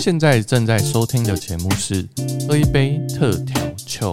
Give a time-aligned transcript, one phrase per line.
[0.00, 2.02] 现在正在收听的节目是
[2.48, 4.10] 《喝一杯特调酒》。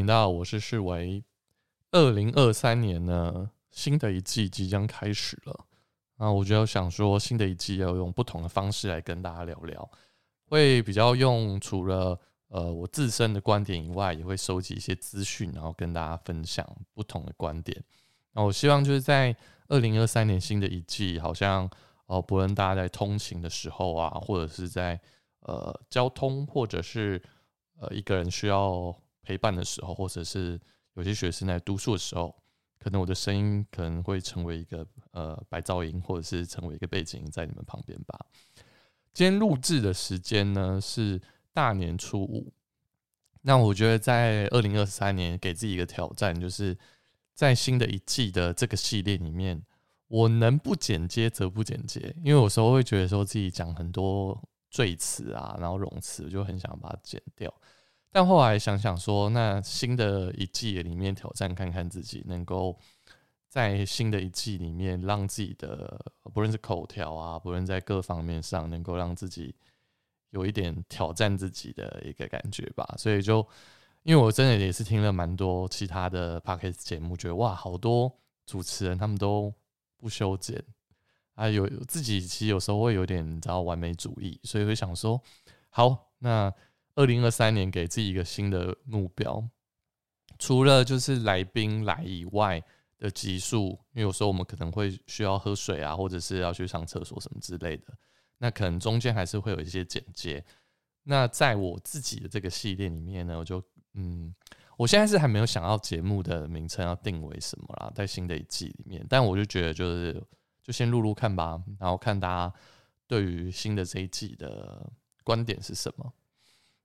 [0.00, 1.22] 频道，我是世维。
[1.90, 5.66] 二零二三年呢，新的一季即将开始了。
[6.16, 9.90] 那我就想说，新的一季要用不同的方式来跟大家聊聊，
[10.46, 12.18] 会比较用除了
[12.48, 17.78] 呃我自身的观点以外，也会收集一些资讯，然后跟大家分享不同的观点。
[18.32, 19.36] 那我希望就是在
[19.68, 21.68] 二零二三年新的一季，好像
[22.06, 24.98] 哦，不论大家在通勤的时候啊，或者是在
[25.40, 27.22] 呃交通，或者是
[27.78, 30.60] 呃一个人需要陪伴的时候，或者是
[30.94, 32.34] 有些学生在读书的时候。
[32.82, 38.18] 可能我的声音可能会成为一个呃白噪音，或者是成为一个背景音在你们旁边吧。
[39.12, 41.20] 今天录制的时间呢是
[41.52, 42.50] 大年初五，
[43.42, 46.74] 那我觉得在二零二三年给自己一个挑战，就是
[47.34, 49.62] 在新的一季的这个系列里面，
[50.08, 57.52] 我能不剪接则不剪接，因为有时候会觉得说自己讲很多赘词啊，然后冗词，我就很想把它剪掉。
[58.12, 62.76] 但后来想想说，那新的一季里面挑战看看自己能够
[63.48, 69.54] 在新的一季里面让自己的不论是口条啊，不论在各方面上能够让自己
[70.30, 72.84] 有一点挑战自己的一个感觉吧。
[72.98, 73.46] 所以就
[74.02, 78.12] 因为我真的也是听了蛮多其他的 podcast 节目，觉得哇，好多
[78.44, 79.54] 主持人他们都
[79.96, 80.60] 不修剪
[81.34, 85.22] 啊，有自己其实有时候会有点你知道完美主义，所以会想说
[85.68, 86.52] 好那。
[87.00, 89.42] 二零二三年给自己一个新的目标，
[90.38, 92.62] 除了就是来宾来以外
[92.98, 97.86] 的集数，因为有时候我们可能会需要喝水啊，或者是要去上厕所什么之类的，
[98.36, 100.44] 那可能中间还是会有一些简介。
[101.04, 104.34] 那在我自己的这个系列里面呢，我就嗯，
[104.76, 110.22] 我现在是还没有想到节目的名称要定为什么啦，在新的一季里面，但我就觉得就是
[110.62, 112.54] 就先录录看吧，然后看大家
[113.06, 114.92] 对于新的这一季的
[115.24, 116.12] 观点是什么。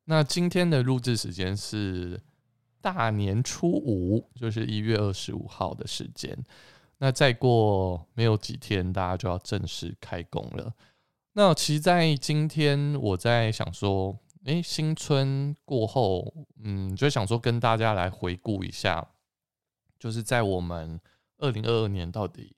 [0.06, 2.22] 那今天的录制时间是
[2.80, 6.38] 大年初五，就是一月二十五号的时间。
[7.00, 10.74] 那再过没有几天，大家就要正式开工了。
[11.34, 16.34] 那其实，在今天，我在想说，诶，新春过后，
[16.64, 19.06] 嗯，就想说跟大家来回顾一下，
[20.00, 21.00] 就是在我们
[21.40, 22.56] 二零二二年到底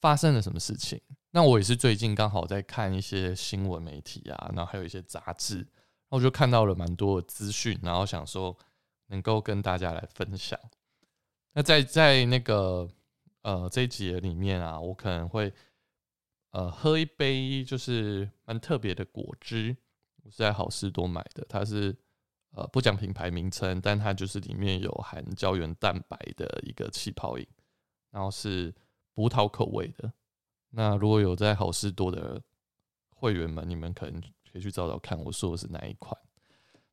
[0.00, 1.00] 发生了什么事情。
[1.32, 5.66] 那我也是最近刚好在看一些新闻媒体啊，然后还有一些杂志。
[6.10, 8.56] 我就看到了蛮多的资讯，然后想说
[9.06, 10.58] 能够跟大家来分享。
[11.52, 12.88] 那在在那个
[13.42, 15.52] 呃这一集里面啊，我可能会
[16.50, 19.76] 呃喝一杯就是蛮特别的果汁，
[20.24, 21.96] 我是在好事多买的，它是
[22.50, 27.46] 呃不讲品牌名称，但它就是里面有含胶原蛋白的一个气泡饮，
[28.10, 28.74] 然后是
[29.14, 30.12] 葡萄口味的。
[30.70, 32.42] 那如果有在好事多的
[33.14, 34.20] 会员们，你们可能。
[34.52, 36.16] 可以去找找看，我说的是哪一款。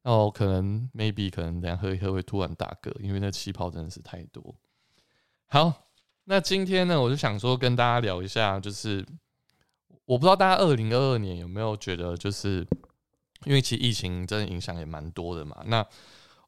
[0.04, 4.56] 然后可能 maybe 可能等下喝一喝会突然打嗝，因为那气泡真的是太多。
[5.48, 5.90] 好，
[6.24, 9.06] 那今天呢，我就想说跟大家聊一下，就是
[10.06, 12.66] 我不知道大家二零二二年有没有觉得，就是
[13.44, 15.62] 因为其实疫情真的影响也蛮多的嘛。
[15.66, 15.86] 那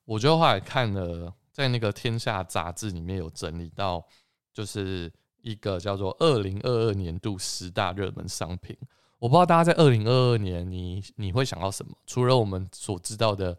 [0.05, 4.05] 我就后来看了，在那个《天下》杂志里面有整理到，
[4.53, 8.77] 就是一个叫做二零二二年度十大热门商品。
[9.19, 11.93] 我不知道大家在二零二二年，你你会想到什么？
[12.07, 13.57] 除了我们所知道的，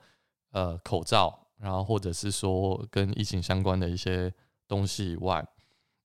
[0.53, 4.33] 呃，口罩，然后或者是说跟疫情相关的一些
[4.67, 5.47] 东西以外，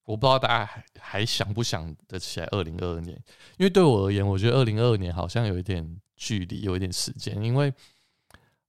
[0.03, 3.15] 我不知道大家还还想不想得起来二零二二年？
[3.57, 7.73] 因为对我而言，我觉得二零二二年好像有一点距离，有一点时间，因为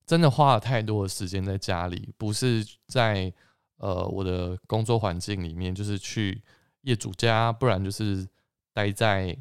[0.07, 3.33] 真的花了太多的时间在家里，不是在
[3.79, 6.41] 呃我的工作环境里面，就是去
[6.83, 8.25] 业主家，不然就是
[8.73, 9.37] 待在。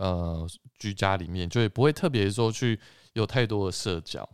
[0.00, 0.48] 呃，
[0.78, 2.80] 居家里面就也不会特别说去
[3.12, 4.26] 有太多的社交。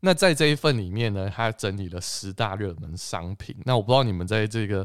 [0.00, 3.56] 那在这一份里面呢，他整理了十大热门商品。
[3.64, 4.84] 那我不知道你们在这个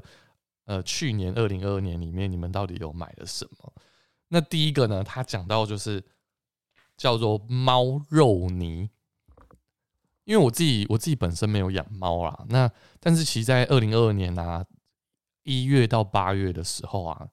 [0.66, 3.74] 呃去年二零二二年里面，你们到底有买了什么？
[4.28, 6.04] 那第一个呢，他讲到就是
[6.96, 8.90] 叫做猫肉泥。
[10.26, 12.70] 因为我自己我自己本身没有养猫啦，那
[13.00, 14.64] 但是其实在二零二二年啊
[15.42, 17.28] 一月到八月的时候啊，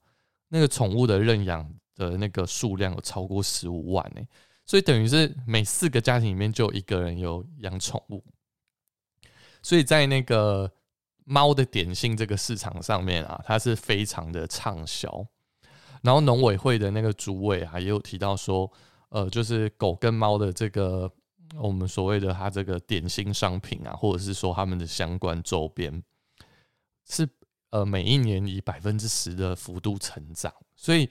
[0.48, 4.20] 那个宠物的认养的那个数量有超过十五万呢，
[4.64, 8.22] 所以等于是每四个家庭里面就有一个人有养宠物，
[9.62, 10.70] 所以在那个
[11.24, 15.26] 猫的点心这个市场上面啊，它是非常的畅销。
[16.02, 18.70] 然后农委会的那个主委啊，也有提到说，
[19.08, 21.10] 呃，就是狗跟猫的这个
[21.56, 26.02] 我们所谓的它这个点心商品啊，或者是说他们的相关周边，
[27.08, 27.26] 是
[27.70, 30.52] 呃每一年以百分之十的幅度成长。
[30.76, 31.08] 所以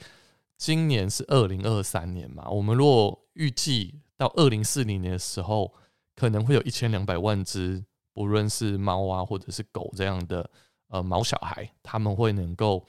[0.63, 5.74] 今年是二零二三年嘛，我们如果预计到二零四零年的时候，
[6.15, 7.83] 可能会有一千两百万只，
[8.13, 10.50] 不论是猫啊或者是狗这样的
[10.88, 12.81] 呃毛小孩，他们会能够。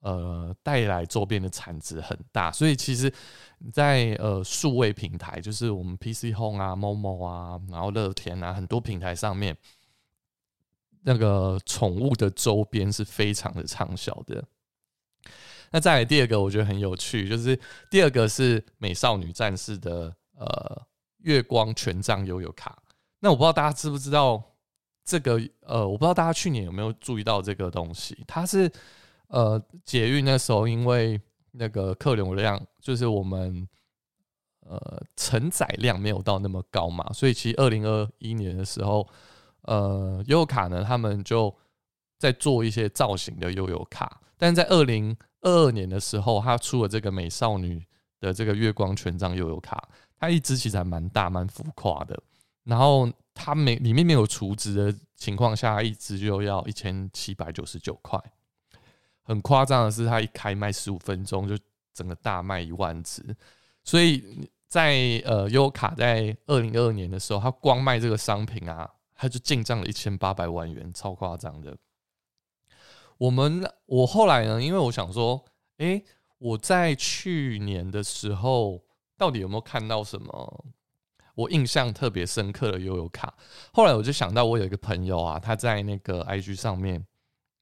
[0.00, 3.08] 呃，带来周边的产值很大，所以其实，
[3.72, 9.56] 在呃数位平台，就是我们 PC Home 啊、Momo 啊，然后乐天啊，很多平台上面，
[11.02, 14.44] 那个宠物的周边是非常的畅销的。
[15.72, 17.58] 那再来第二个，我觉得很有趣，就是
[17.90, 20.82] 第二个是美少女战士的呃
[21.18, 22.80] 月光权杖悠游卡。
[23.18, 24.40] 那我不知道大家知不知道
[25.04, 25.40] 这个？
[25.62, 28.70] 呃，我不知道大家去年有没有注意到这个东西，它是。
[29.28, 31.18] 呃，捷运那时候因为
[31.52, 33.66] 那个客流量，就是我们
[34.60, 39.08] 呃承载量没有到那么高嘛，所以其实二零二一年的时候，
[39.62, 41.56] 呃，悠游卡呢，他们就
[42.18, 47.84] 在做一些造型的悠游卡，但在二零二二年的时候，他出了这个美少女
[48.20, 52.20] 的这个月光权杖悠游卡，它一支其实还蛮大蛮浮夸的，
[52.64, 58.20] 然后它没里面没有储值的情况下，一支就要一千七百九十九块。
[59.24, 61.56] 很夸张的是，它一开卖十五分钟就
[61.92, 63.22] 整个大卖一万只，
[63.84, 64.92] 所以在
[65.24, 71.76] 呃悠悠卡在二零二二年的时候，它光卖这个商品啊，它就进账了一千八百万元，超夸张的。
[73.22, 75.44] 我们我后来呢，因为我想说，
[75.78, 76.02] 哎，
[76.38, 78.82] 我在去年的时候
[79.16, 80.64] 到底有没有看到什么
[81.36, 83.32] 我印象特别深刻的悠游卡？
[83.72, 87.06] 后来我就想到，我有一个朋友啊，他在那个 IG 上面。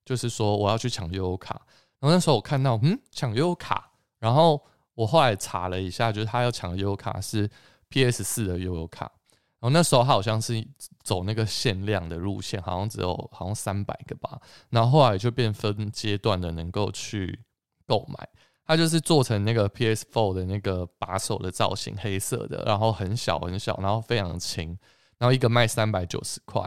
[0.03, 1.61] 就是说我要去抢悠游卡，
[2.01, 4.61] 然后那时候我看到嗯抢悠游卡，然后
[4.95, 7.49] 我后来查了一下，就是他要抢的悠游卡是
[7.91, 9.13] PS 四的悠游卡，
[9.61, 10.67] 然后那时候他好像是
[11.03, 14.41] 走那个限量的路线，好像只有好像三百个吧，
[14.71, 17.39] 然后后来就变分阶段的能够去
[17.87, 18.29] 购买，
[18.65, 24.79] 它就是做成那个 PS Four 的那个把手的造型，黑色的，然后很小很小，然后非常轻，
[25.19, 26.63] 然后一个卖三百九十块。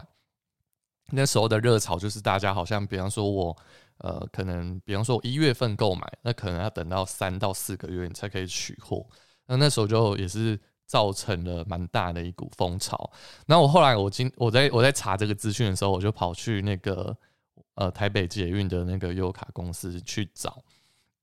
[1.10, 3.56] 那时候的热潮就是大家好像，比方说我，
[3.98, 9.06] 呃，可能比方说我一月份购买，那可能要等到三到四个月你才可以取货。
[9.46, 10.58] 那那时候就也是
[10.94, 13.10] 造成了蛮大的一股风潮。
[13.48, 17.16] 然后我后来我今我在我在查这个资讯的时候，我就跑去那个
[17.74, 20.62] 呃台北捷运的那个优卡公司去找，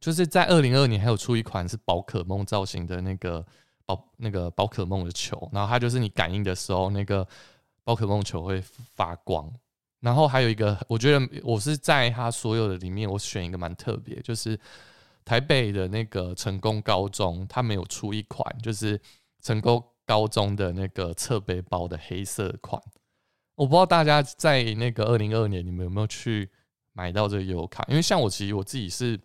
[0.02, 3.46] 就是在二零二年还有出一款是宝可梦造型的那个
[3.86, 7.26] 宝那个宝可梦的球，然后它就是你感应的时候，那个
[7.86, 8.62] 宝可梦球会
[8.94, 9.50] 发光。
[10.02, 14.60] 然后还有一个，我觉得我是在它所有的里面，我选一个蛮特别，就是
[15.24, 19.00] 台北的那个成功高中，他们有出一款，就是
[19.42, 22.82] 成功高中的那个侧背包的黑色款。
[23.56, 26.50] 我不知道大家在那个二零二二年，你们有没有去
[26.94, 27.84] 买到这个油卡？
[27.90, 29.18] 因为像我其实我自己是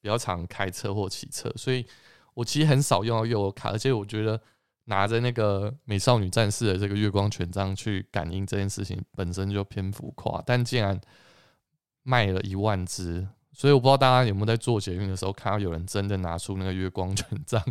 [0.00, 1.86] 比较常开车或骑车，所以
[2.34, 4.40] 我其实很少用到油卡，而且我觉得。
[4.84, 11.00] 拿着那个美少女战士的这个月光权杖去感应这件事情本身就偏浮夸，但竟然
[12.02, 17.62] 卖了一万只，所以我不知道大家有没有在做捷运的时候看到有人真的拿出那个月光权杖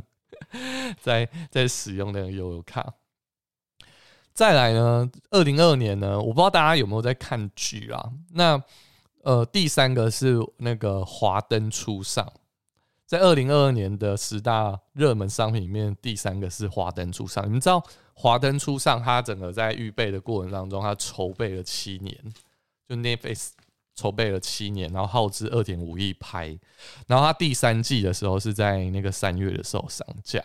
[1.01, 2.93] 在在使用那个悠游卡。
[4.33, 8.11] 再来呢，二零二年呢，我不知道大家有没有在看剧啊？
[8.31, 8.61] 那
[9.23, 12.31] 呃，第三个是那个华灯初上。
[13.05, 17.43] 在二零二二年的十大热门商品里面，第三个是华灯初上。
[17.45, 22.15] 你们知道华灯初上，它整个在预备的过程当中，它筹备了七年，
[22.87, 23.49] 就 Netflix
[23.99, 26.57] 筹备了七年，然后耗资二点五亿拍，
[27.07, 30.43] 然后它第三季的时候是在那个三月的时候上架，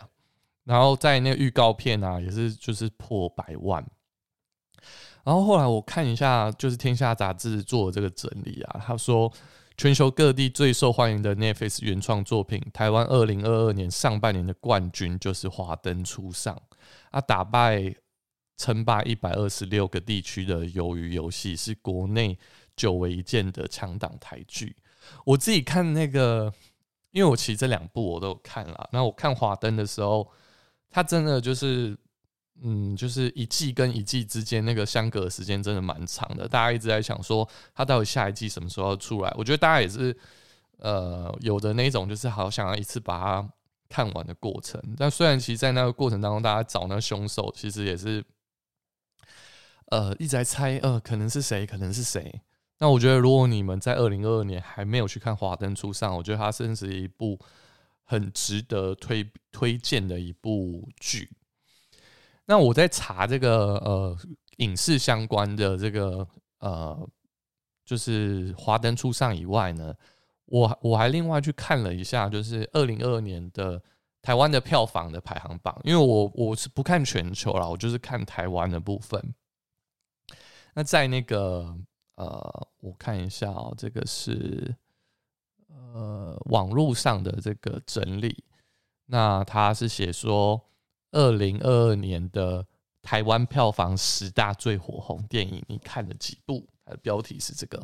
[0.65, 3.85] 然后在那个预告片啊，也是就是破百万。
[5.23, 9.33] 然后后来我看一下，就是天下杂志做的这个整理啊，他说。
[9.77, 16.55] 全球各地最受欢迎的 Netflix 原创作品，台湾二零二二年上半年的冠军就是《华灯初上》，
[17.11, 17.93] 啊，打败
[18.57, 22.39] 称霸一百二十六个地区的《鱿鱼游戏》，是国内
[22.77, 24.77] 久违一见的强档台剧。
[25.25, 26.53] 我自己看那个，
[27.11, 28.89] 因为我其实这两部我都有看了。
[28.93, 30.31] 那我看《华灯》的时候，
[30.91, 31.97] 它真的就是
[32.63, 39.35] 嗯，就是一季跟一季之间那个相隔时间真的蛮长的，大家一直在想说它到底下一季什么时候要出来。
[39.37, 40.17] 我觉得大家也是，
[40.79, 43.51] 呃，有的那种就是好想要一次把它
[43.89, 44.81] 看完的过程。
[44.97, 48.25] 但虽然其实，在那个过程当中，大家找那凶手，其实也是，
[49.91, 52.41] 呃，一直在猜，呃，可能是谁，可能是谁。
[52.79, 57.39] 那我觉得，如果你们在二零二二年还没有去看《华灯初上》，我觉得它甚至是一部
[58.03, 61.31] 很值得推推荐的一部剧。
[62.47, 64.19] 那我在查这个呃
[64.57, 66.27] 影视相关的这个
[66.59, 67.09] 呃，
[67.87, 69.95] 就是《华灯初上》以外呢，
[70.47, 73.81] 我我还另外去看了一下，就是二零二二年的
[74.21, 79.35] 台湾的票房的排行榜，因为我我是不看全球啦，我就是看台湾的部分。
[80.75, 81.79] 那在那个。
[82.17, 84.75] 呃，我看一下哦，这个是
[85.67, 88.45] 呃网络上的这个整理。
[89.07, 90.61] 那他是写说，
[91.11, 92.65] 二零二二年的
[93.03, 96.67] 台湾票房十大最火红电影，你看了几部？
[96.87, 97.83] 它的标题是这个。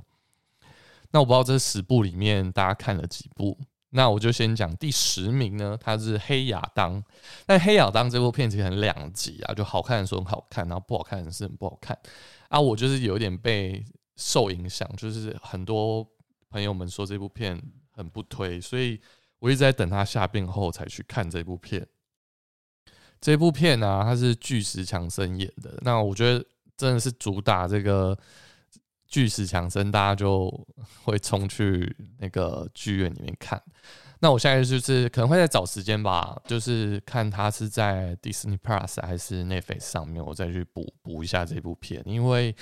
[1.10, 3.58] 那我不知道这十部里面大家看了几部？
[3.90, 7.02] 那我就先讲第十名呢，它是《黑亚当》。
[7.44, 11.98] 但《黑亚当》这部片其实很两极啊，就好看的时候很好看，然后不好看的是很不好看
[12.48, 12.60] 啊。
[12.60, 13.84] 我就是有点被。
[14.20, 16.06] 受影响，就是很多
[16.50, 17.58] 朋友们说这部片
[17.90, 19.00] 很不推，所以
[19.38, 21.86] 我一直在等他下病后才去看这部片。
[23.18, 26.44] 这部片呢，它是巨石强森演的，那我觉得
[26.76, 28.18] 真的是主打这个
[29.06, 30.50] 巨石强森，大家就
[31.04, 33.62] 会冲去那个剧院里面看。
[34.20, 42.54] 那我现在就是可能会在找时间吧，就是看他是在 Disney Plus 还是 Netflix 上面，我再去补补一下这部片，因为。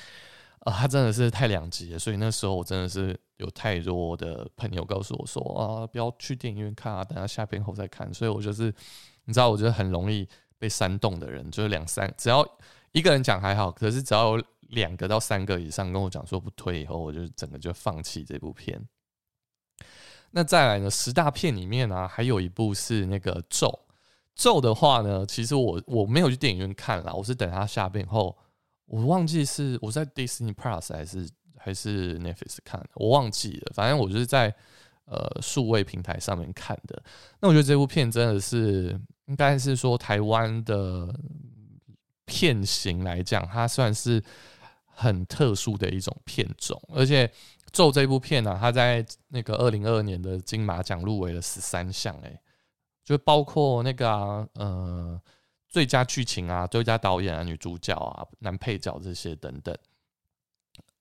[0.69, 8.13] 啊，他真的是太两极了，所以那时候我真的是有太多的朋友告诉我说啊，不要去电影院看啊，等下下片后再看。
[8.13, 8.65] 所以我就是，
[9.25, 12.47] 你知道，我觉得很容易被煽动的人，就是两三，只要
[12.93, 18.79] 一个人讲还好，可是只要有两个到三个以上跟我讲说不推，以后我就整个就放弃这部片。
[20.33, 23.87] 那再来呢，十大片里面呢，还有一部是那个咒。
[24.35, 28.37] 咒的话呢，其实我我没有去电影院看了，我是等他下片后。
[28.89, 31.29] 我忘记是我在 Disney Plus 还是
[31.59, 33.73] 还是 Netflix 看，我忘记了。
[33.75, 34.55] 反正我就是在
[35.05, 37.03] 呃数位平台上面看的。
[37.39, 41.15] 那我觉得这部片真的是应该是说台湾的
[42.25, 44.23] 片型来讲，它算是
[44.87, 46.81] 很特殊的一种片种。
[46.95, 47.27] 而且
[47.71, 52.41] 《咒》这部片呢，它在那个二零二二年的金马奖入围了十三项，哎，
[53.05, 54.09] 就包括那个
[54.55, 55.21] 呃。
[55.69, 59.77] 最佳剧情啊，最佳导演啊，女主角啊，男配角这些等等。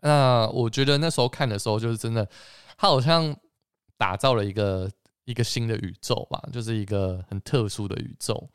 [0.02, 2.28] 那我觉得那时候看的时候，就是真的，
[2.78, 3.36] 他好像
[3.98, 4.90] 打造了一个
[5.26, 8.50] 一个新的宇宙吧，就是一个很特殊的宇宙。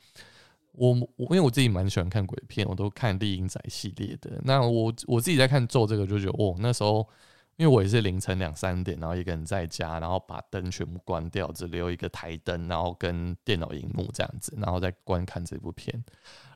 [0.73, 4.41] 我我因为我自己蛮喜欢看鬼片，我都看《丽英仔》系列的。
[4.45, 7.09] 那我我自己在看《咒》这个，就觉得哦，那时候。
[7.57, 16.03] 因为我也是凌晨两三点，然后一个人在家，然后把灯全部关掉，只留一个台灯，然后跟电脑荧幕这样子，然后再观看这部片。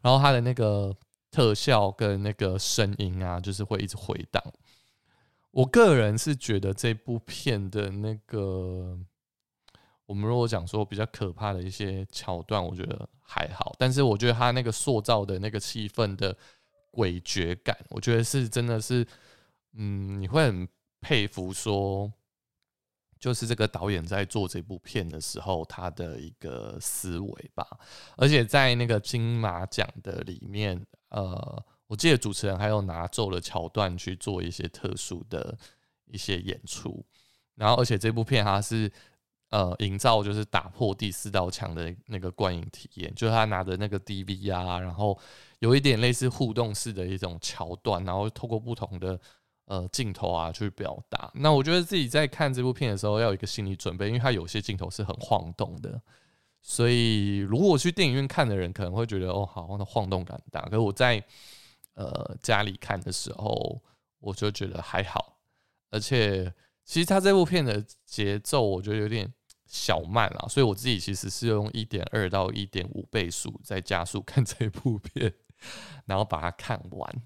[0.03, 0.93] 然后它的那个
[1.31, 4.43] 特效跟那个声音啊，就是会一直回荡。
[5.50, 8.99] 我个人是觉得这部片的那个，
[10.07, 13.75] 我们如果讲说比较可怕的一些桥段，我觉得还好。
[13.79, 16.35] 但是我觉得它那个塑造的那个气氛的
[16.91, 19.07] 诡谲感，我觉得是真的是，
[19.75, 20.67] 嗯，你会很。
[21.07, 22.13] 佩服说，
[23.21, 27.65] 就是这个导演在做这部片的时候，他的一个思维吧。
[28.17, 35.57] 而且在那个金马奖的里面，呃，我记得主持人还有拿咒的桥段去做一些特殊的
[36.07, 37.07] 一些演出。
[37.55, 38.91] 然后，而且这部片它是
[39.51, 45.17] 呃营造就是打破第四道墙的那个观影体验，就是他拿着那个 DV 啊，然后
[45.61, 49.21] 有一点类似互动式的一种桥段，然后透过不同的。
[49.67, 51.31] 呃，镜头啊，去表达。
[51.35, 56.01] 那我觉得自己在看这部片的时候，要有一个心理准备，因为它有些镜头是很晃动的。
[56.63, 60.61] 所以，如果去电影院看的人，可能会觉得哦，好，那晃动感大。
[60.63, 61.23] 可是我在
[61.95, 63.81] 呃家里看的时候，
[64.21, 65.39] 我就觉得还好。
[65.91, 66.53] 而且，
[66.85, 69.33] 其实它这部片的节奏，我觉得有点
[69.67, 70.47] 小慢啊。
[70.49, 75.33] 所以我自己其实是用一点二到一点五倍速在加速看这部片，
[76.05, 77.23] 然后把它看完。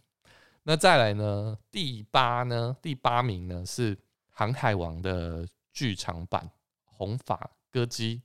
[0.71, 1.59] 那再来呢？
[1.69, 2.77] 第八呢？
[2.81, 3.97] 第八名呢是
[4.29, 6.47] 《航海王》的剧场版
[6.85, 8.23] 《红发歌姬》。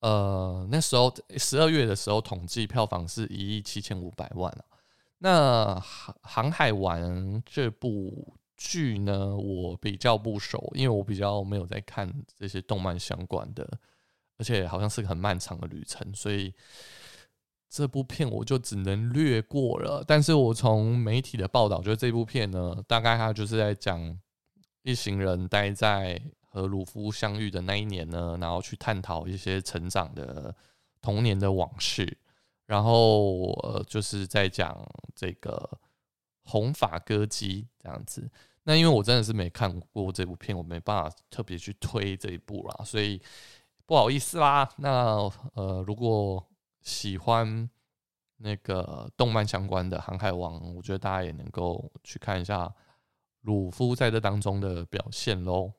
[0.00, 4.52] 呃，那时候十二月的时候，统计票房是一亿七千五百万
[5.18, 7.00] 那《航航海王》
[7.46, 13.64] 这部剧呢，我比较不熟，因为我比较没有在看这些动漫相关的，
[14.38, 16.52] 而且好像是个很漫长的旅程，所以。
[17.70, 20.04] 这部片我就只能略过了。
[20.04, 24.18] 但是我从媒体的报道，觉得这部片呢，大概它就是在讲
[24.82, 30.52] 一行人待在和鲁夫相遇的那一年呢，然后去探讨一些成长的
[31.00, 32.18] 童年的往事，
[32.66, 34.76] 然后呃，就是在讲
[35.14, 35.78] 这个
[36.42, 38.28] 红发歌姬这样子。
[38.64, 43.20] 那因为我真的是没看过这部片，我没办法特别去推这一部啦，所以
[43.86, 44.68] 不好意思啦。
[44.76, 46.44] 那呃，如果
[46.82, 47.68] 喜欢
[48.38, 52.72] 那个动漫相关的《航海王》，我觉得大家也能够去看一下
[53.42, 55.72] 鲁夫在这当中的表现喽。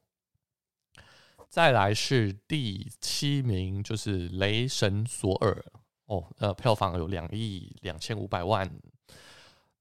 [1.50, 5.52] 再来是第七名，就是《雷神索尔》
[6.06, 8.70] 哦，呃，票房有两亿两千五百万。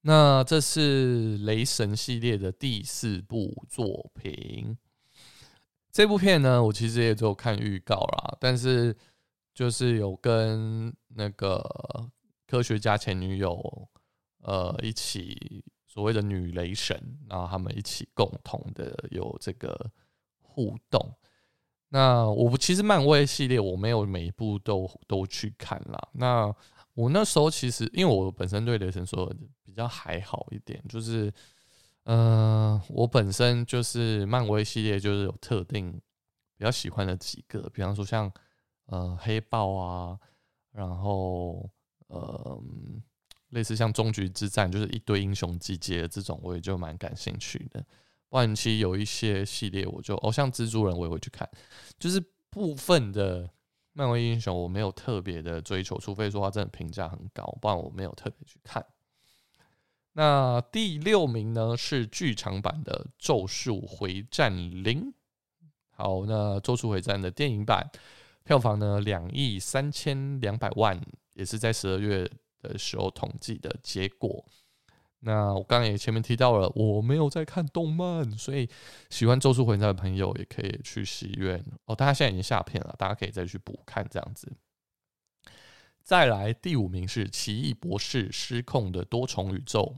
[0.01, 4.77] 那这是雷神系列的第四部作品。
[5.93, 8.97] 这部片呢，我其实也只有看预告啦，但是
[9.55, 11.63] 就是有跟那个
[12.47, 13.89] 科学家前女友
[14.43, 19.91] 呃一起所谓的女雷神，然后他们一起共同的有这个
[20.41, 21.15] 互动。
[21.89, 26.09] 那我其实漫威系列我没有每一部都都去看啦。
[26.13, 26.55] 那
[26.95, 29.33] 我那时候其实，因为我本身对雷神说
[29.65, 31.33] 比较还好一点，就是，
[32.05, 35.91] 呃，我本身就是漫威系列，就是有特定
[36.57, 38.31] 比较喜欢的几个，比方说像
[38.91, 40.19] 呃黑豹啊，
[40.71, 41.69] 然后
[42.09, 42.63] 呃
[43.49, 47.85] 类似像终局之战，就是一堆英雄集结这种，我也就蛮感兴趣的。
[48.29, 51.49] 不然其实有一些系列，我就哦像蜘蛛人，我也会去看，
[51.99, 53.51] 就是部分的。
[53.93, 58.87] 漫威英雄我没有特别的追求，除非说他真的评价很高，不然我没有特别去看。
[60.13, 65.13] 那第六名呢是剧场版的《咒术回战零》。
[65.91, 67.91] 好，那《咒术回战》的电影版
[68.51, 71.01] 票房呢两亿三千两百万，
[71.35, 72.29] 也是在十二月
[72.61, 74.45] 的时候统计的结果。
[75.21, 78.69] 那我刚刚也前面提到了，我没有在看动漫，所以
[79.09, 81.95] 喜欢《咒术回战》的朋友也可以去戏院哦。
[81.95, 84.53] 大家现在已经下片了，大家可以再去补看这样子。
[86.03, 89.95] 再来第五名是《奇异博士：失控的多重宇宙》。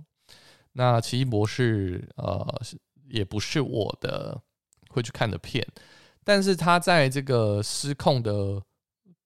[0.72, 2.62] 那《奇异博士》呃
[3.08, 4.38] 也不是我的
[4.90, 5.66] 会去看的片，
[6.24, 8.62] 但是它在这个失控的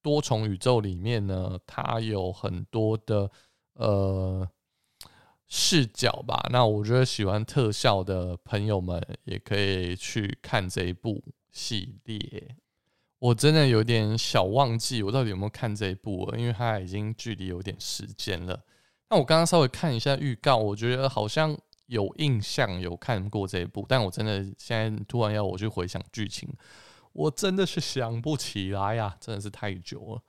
[0.03, 3.31] 多重宇宙里面呢，它有很多的
[3.75, 4.49] 呃。
[5.49, 12.57] 视角吧，那我觉得喜欢特效的朋友们也可以去看这一部系列。
[13.21, 18.61] 我真的有点小忘记我到底有没有看这一部，因为它已经距离有点时间了。
[19.09, 21.57] 那我刚刚稍微看一下预告，我觉得好像
[21.87, 26.53] 有印象有看过这一部，但我真的现在突然要我去回想剧情，
[27.17, 30.23] 我真的是想不起来呀，真的是太久了。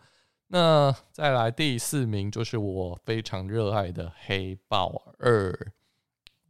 [0.47, 5.51] 那再来第四名就是我非常热爱的《黑豹二》，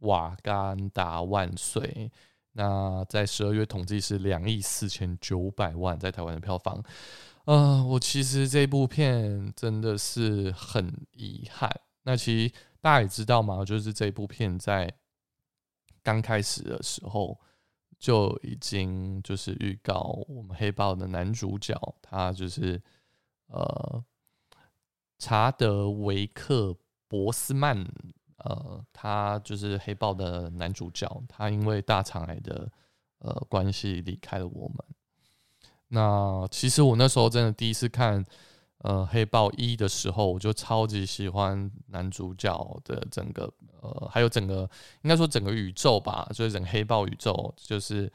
[0.00, 2.12] 瓦干达万岁！
[2.52, 6.80] 那在十二月统计是两亿四千九百万在台湾的票房。
[7.44, 11.68] 呃，我其实这部片真的是很遗憾。
[12.04, 14.92] 那其实大家也知道嘛，就是这部片在
[16.04, 17.36] 刚开始的时候
[17.98, 22.82] 就已经就是预告我们黑豹的男主角他就是。
[23.50, 24.04] 呃，
[25.18, 26.66] 查德维克·
[27.08, 27.82] 博斯曼，
[28.36, 31.10] 呃，他就是黑豹的男主角。
[31.26, 32.70] 他因为大肠癌的
[33.20, 34.76] 呃关系离开了我们。
[35.86, 38.22] 那其实我那时候真的第一次看
[38.78, 44.68] 呃黑豹一的时候，我就超级喜欢男主角的整个呃，还有整个
[45.02, 48.10] 应该说整个宇宙吧，就是整个黑豹宇宙，就是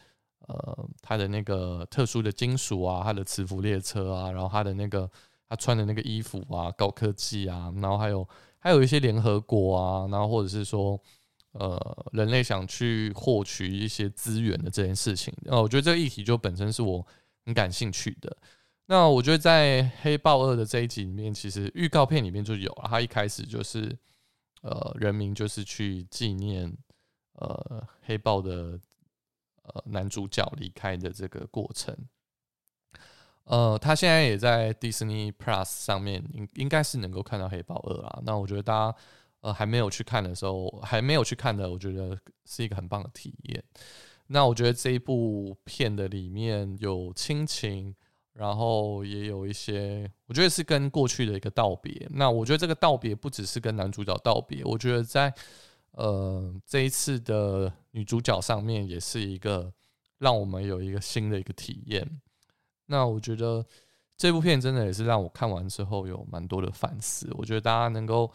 [0.47, 5.09] 呃他的那个特殊的金属啊，他的磁浮列车啊，然后他的那个。
[5.49, 10.99] 他穿的那个衣服啊，高科技啊，然后还有还有一些联合国啊，然后或者是说，
[11.51, 17.05] 呃，人类想去获取一些资源的这件事情，那我觉得这个议题就本身是我
[17.45, 18.35] 很感兴趣的。
[18.85, 23.97] 那我觉得在《黑豹二》的这一集里面，其实预告片里面就有了，他一开始就是
[24.61, 26.75] 呃，人民就是去纪念
[27.33, 28.79] 呃黑豹的
[29.63, 31.95] 呃男主角离开的这个过程。
[33.45, 38.21] 呃，他现在也在 Disney Plus 上面，应应该是能够看到《黑豹二》啦。
[38.25, 38.97] 那我觉得大家
[39.41, 43.63] 呃还没有去看的时候，还没有去看的，我觉得是一个很棒的体验。
[44.27, 47.93] 那我觉得这一部片的里面有亲情，
[48.33, 52.07] 然后也有一些，我觉得是跟过去的一个道别。
[52.11, 55.33] 那我觉得这个道别不只是跟男主角道别，我觉得在
[55.91, 59.71] 呃这一次的女主角上面也是一个
[60.17, 62.21] 让我们有一个新的一个体验。
[62.87, 63.63] 那我觉得
[64.17, 67.29] 这部片真的也是让我看完之后有蛮多的反思。
[67.33, 68.31] 我觉得大家能够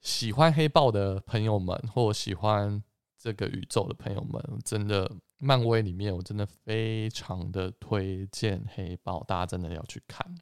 [0.00, 2.82] 喜欢黑豹的朋友们，或喜欢
[3.18, 10.34] 这个宇宙的朋友们，真的漫威里面我真的非常的推荐黑豹，大家真的要去看。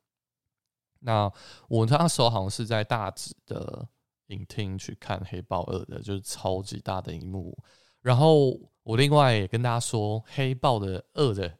[1.01, 1.31] 那
[1.69, 3.89] 我那时候好像是在大直的
[4.27, 7.57] 影厅去看黑豹二的，就是超级大的荧幕。
[8.01, 11.59] 然后我另外也跟大家说，黑豹的二的。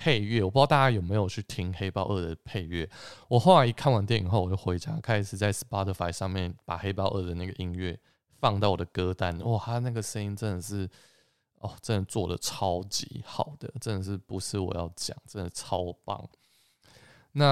[0.00, 2.88] 配乐，我不知道大家有没有去听《黑豹二》的配乐。
[3.26, 7.98] 我后来一看完电影后，我就回家开始在 Spotify 上面把《黑豹二》的那个音乐
[8.38, 9.36] 放到我的歌单。
[9.40, 10.88] 哇，他那个声音真的是，
[11.60, 16.28] 哦，真的做的超级好的，真的是不是我要讲，真的超棒。
[17.32, 17.46] 那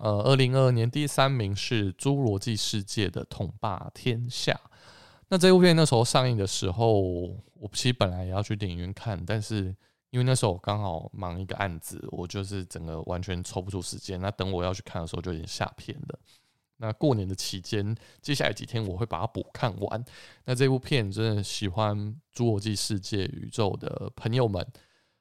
[0.00, 4.60] 呃，二零二二年第三名是《侏罗纪世界》的统霸天下。
[5.28, 9.76] 那这部片那时候上映的时候，我其实本来也要去电影院看，但是。
[10.10, 14.18] 因为那时候我刚好忙一个案子，我就是整个完全抽不出时间。
[14.18, 16.18] 那等我要去看的时候，就已经下片了。
[16.78, 20.04] 那过年的期间，接下来几天我会把它补看完。
[20.44, 21.96] 那这部片真的喜欢
[22.34, 24.66] 《侏罗纪世界》宇宙的朋友们，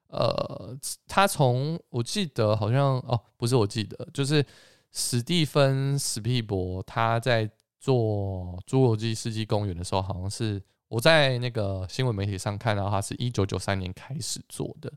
[0.08, 4.46] 呃，他从我记得好像哦，不是我记得，就是
[4.92, 7.96] 史蒂芬史皮伯他在做
[8.66, 10.62] 《侏罗纪世纪公园》的时候，好像是。
[10.90, 14.90] 我在那个新闻媒体上看到，他是一九九三年开始做的，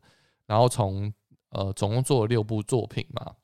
[0.46, 1.12] 然后从
[1.48, 3.34] 呃总共做了六部作品嘛。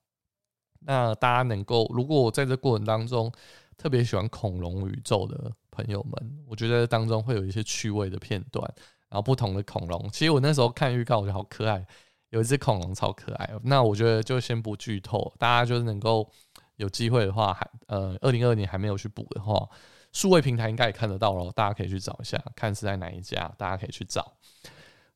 [0.87, 3.31] 那大家能够，如果我在这过程当中
[3.77, 8.65] 特别喜欢恐龙宇宙的朋友们，我觉得当中会有一些趣味的片段，
[9.09, 10.09] 然后不同的恐龙。
[10.13, 11.85] 其实我那时候看预告，我觉得好可爱，
[12.31, 13.51] 有一只恐龙超可爱。
[13.65, 16.31] 那我觉得就先不剧透，大家就是能够
[16.77, 19.69] 有机会的话，还呃二零二年还没有去补的话。
[20.13, 24.33] 数位平台应该也看得到了，大家可以去找一下，看是在哪一家，大家可以去找。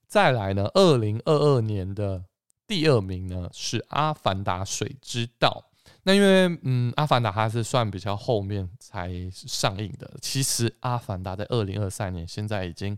[0.07, 2.23] 再来呢，二零二二年的
[2.71, 5.65] 第二名呢是《阿凡达：水之道》。
[6.05, 10.09] 那因为嗯，《阿凡达》它是算比较后面才上映的。
[10.23, 12.97] 其实《阿凡达》在二零二三年现在已经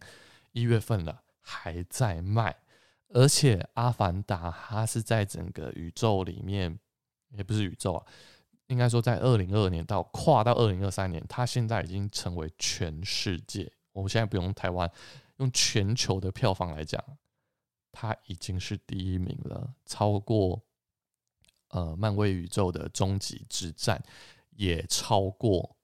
[0.53, 2.55] 一月份了，还在卖。
[3.15, 6.79] 而且《阿凡达》它是在整个宇宙里面，
[7.31, 8.05] 也不是宇宙啊。
[8.67, 13.73] 应该说，在二零二二年到跨到二零二三年，它现在已经成为全世界。
[13.93, 14.91] 我们现在不用台湾，
[15.39, 17.03] 用全球的票房来讲，
[17.93, 20.61] 它已经是第一名了，超过
[21.69, 24.03] 呃漫威宇宙的终极之战，
[24.51, 25.77] 也超过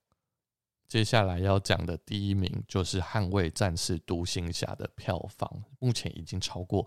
[0.89, 6.85] 接下来要讲的第一名就是捍卫战士独行侠的票房，目前已经超过，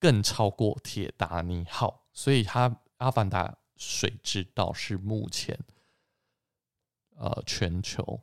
[0.00, 3.56] 更超过铁达尼号，所以它阿凡达。
[3.78, 5.54] 水之道是目前，
[7.16, 8.22] 呃，全球，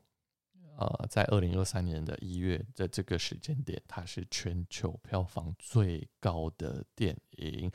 [0.99, 7.71] 呃，在二零二三年的一月的这个时间点，它是全球票房最高的电影。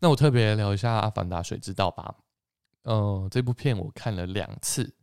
[0.00, 2.16] 那我特别聊一下《阿凡达：水之道》吧。
[2.82, 4.94] 嗯，这部片我看了两次，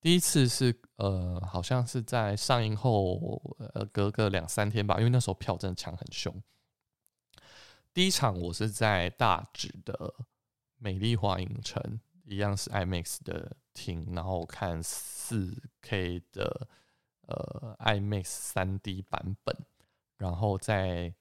[0.00, 3.40] 第一次是呃，好像是在上映后
[3.74, 6.42] 呃，隔个两三天吧，因为那时候票真的抢很凶。
[7.92, 10.14] 第一场我是在大直的。
[10.76, 16.68] 美丽华影城一样是 IMAX 的厅，然后看四 K 的
[17.26, 19.56] 呃 IMAX 三 D 版本，
[20.18, 21.12] 然后在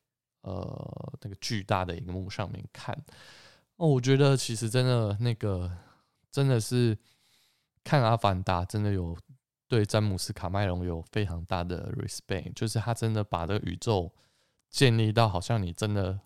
[0.42, 2.98] 呃那个巨大的荧幕上面看。
[3.78, 5.72] 哦，我觉得其实真的那个
[6.32, 6.98] 真的是
[7.84, 9.18] 看《阿凡达》，真的有
[9.68, 14.12] 对詹姆斯卡麦隆有非常大的 respect，就是他真的把这个宇宙
[14.70, 16.20] 建立到好像你真的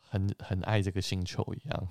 [0.00, 1.88] 很很爱这个星球一样。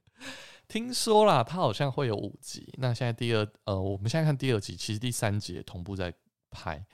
[0.68, 2.72] 听说啦，它好像会有五集。
[2.78, 6.12] 那现在第二，呃，我们现在看第二集，其实第三集也同步在
[6.54, 6.86] 拍。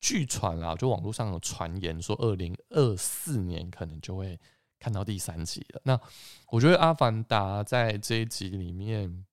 [0.00, 4.38] 据传啊，就网络上有传言说，二零二四年可能就会
[4.78, 5.80] 看到第三集了。
[5.84, 6.00] 那
[6.46, 9.26] 我觉得《阿凡达》在这一集里面，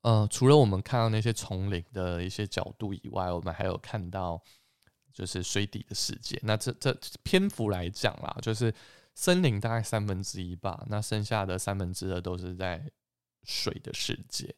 [0.00, 4.42] 呃，除了我们看到那些丛林的一些角度以外，我们还有看到
[5.12, 6.40] 就是水底的世界。
[6.42, 8.74] 那这这篇幅来讲啦，就是。
[9.12, 12.90] 森林大概三分之一吧，那剩下的三分之二都是在
[13.42, 14.54] 水的世界。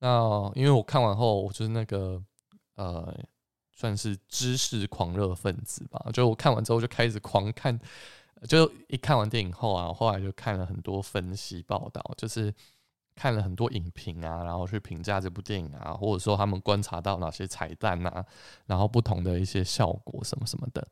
[0.00, 2.20] 那因为我看完后，我就是那个
[2.74, 3.14] 呃，
[3.72, 6.10] 算是知识狂热分子吧。
[6.12, 7.78] 就我看完之后就开始狂看，
[8.48, 12.52] 就一看完电影后啊，后来就看了很多分析报道，就是
[13.14, 18.24] 看了很多影评啊，然后去评价这部电影啊，或者说他们观察到哪些彩蛋啊，
[18.66, 20.86] 然后不同的一些效果什么什么的，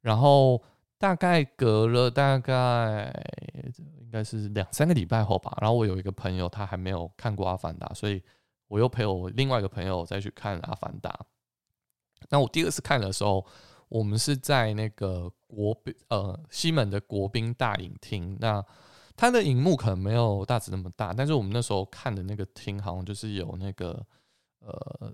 [0.00, 0.62] 然后。
[0.98, 3.12] 大概隔了大概
[4.00, 8.22] 应该是两三个礼拜后吧，然后我有一个朋友他还没有看过《阿凡达》，所以
[8.68, 11.10] 我又陪我另外一个朋友再去看《阿凡达》。
[12.30, 13.46] 那我第二次看的时候，
[13.88, 18.36] 我们是在那个国宾呃西门的国宾大影厅。
[18.40, 18.64] 那
[19.14, 24.04] 它的荧幕可能没有大致那么大，但是我们那时候看的那个厅好像就是有那个
[24.60, 25.12] 呃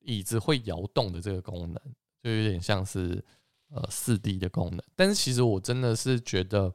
[0.00, 1.76] 椅子会摇动的这个功能，
[2.22, 3.22] 就有点像是
[3.68, 4.82] 呃四 D 的功能。
[4.94, 6.72] 但是其实我真的是觉得，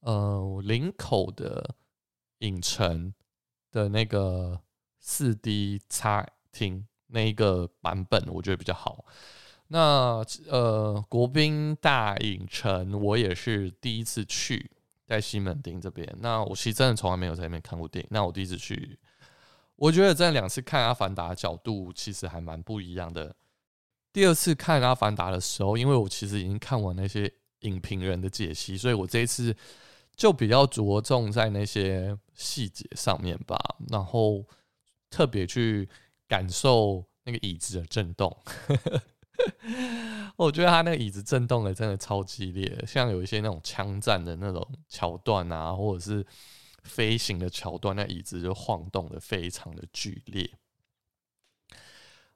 [0.00, 1.74] 呃，林口的
[2.38, 3.12] 影城
[3.70, 4.60] 的那个
[5.00, 9.04] 四 D 差厅那一个版本，我觉得比较好。
[9.68, 14.70] 那呃，国宾大影城，我也是第一次去，
[15.06, 16.08] 在西门町这边。
[16.20, 18.08] 那我其实真的从来没有在那边看过电影。
[18.10, 18.98] 那我第一次去，
[19.76, 23.36] 我觉得这两次看《阿凡达》角度其实还蛮不一样的。
[24.10, 27.30] 第二次看《阿凡达》的时候，因为我其实已经看完那些
[27.60, 29.54] 影评人的解析，所以我这一次
[30.16, 33.58] 就比较着重在那些细节上面吧，
[33.90, 34.42] 然后
[35.10, 35.88] 特别去
[36.26, 38.36] 感受那个椅子的震动。
[40.36, 46.26] 我觉得他那个椅子震动的真的超激烈，像有一些那种枪战的那种桥段啊，或者是
[46.82, 50.50] 飞行的桥段，那椅子就晃动的非常的剧烈。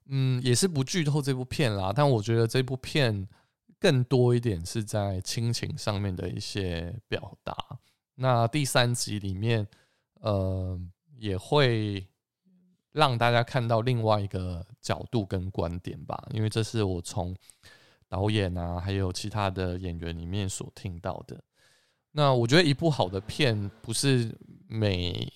[0.07, 3.29] 嗯，也是不剧透这部片啦，但我觉得这部片
[3.79, 7.57] 更多一点是在亲情上面的一些表达。
[8.17, 9.67] 那第三集里面，
[10.21, 10.81] 呃，
[11.19, 12.07] 也会。
[12.93, 17.35] 让大家看到另外一个角度跟观点吧，因为这是我从
[18.07, 21.43] 导演啊，还有其他的演员里面所听到的。
[22.11, 24.31] 那我觉得一部好的片不是
[24.69, 25.27] 每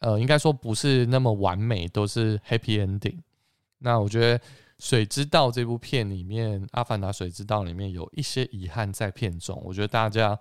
[0.00, 3.18] 呃，应该说不是那么完美，都是 happy ending。
[3.78, 4.38] 那我觉得
[4.78, 9.58] 《水之道》这部片里面，《阿凡达：水之道》里面有一些遗憾在片中。
[9.64, 10.38] 我觉得大家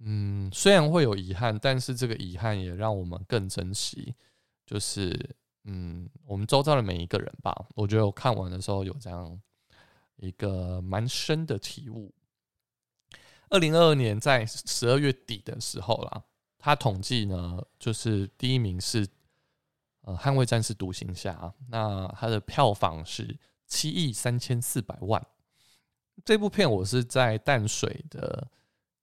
[0.00, 4.16] 嗯，虽然会有遗憾，但是这个遗憾也让我们更珍惜，
[4.66, 5.36] 就是。
[5.64, 9.40] 嗯，我们周遭的每一个人吧，我觉得我看完的时候有这样
[10.16, 12.12] 一个蛮深的体悟。
[13.48, 16.24] 二零二二年在十二月底的时候啦，
[16.58, 19.06] 他统计呢，就是第一名是
[20.00, 21.32] 呃《捍卫战士：独行侠》，
[21.68, 25.24] 那它的票房是七亿三千四百万。
[26.24, 28.50] 这部片我是在淡水的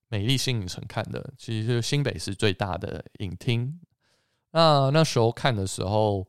[0.10, 3.80] 美丽新影城看的，其实是新北市最大的影厅。
[4.52, 6.28] 那那时候看的时候。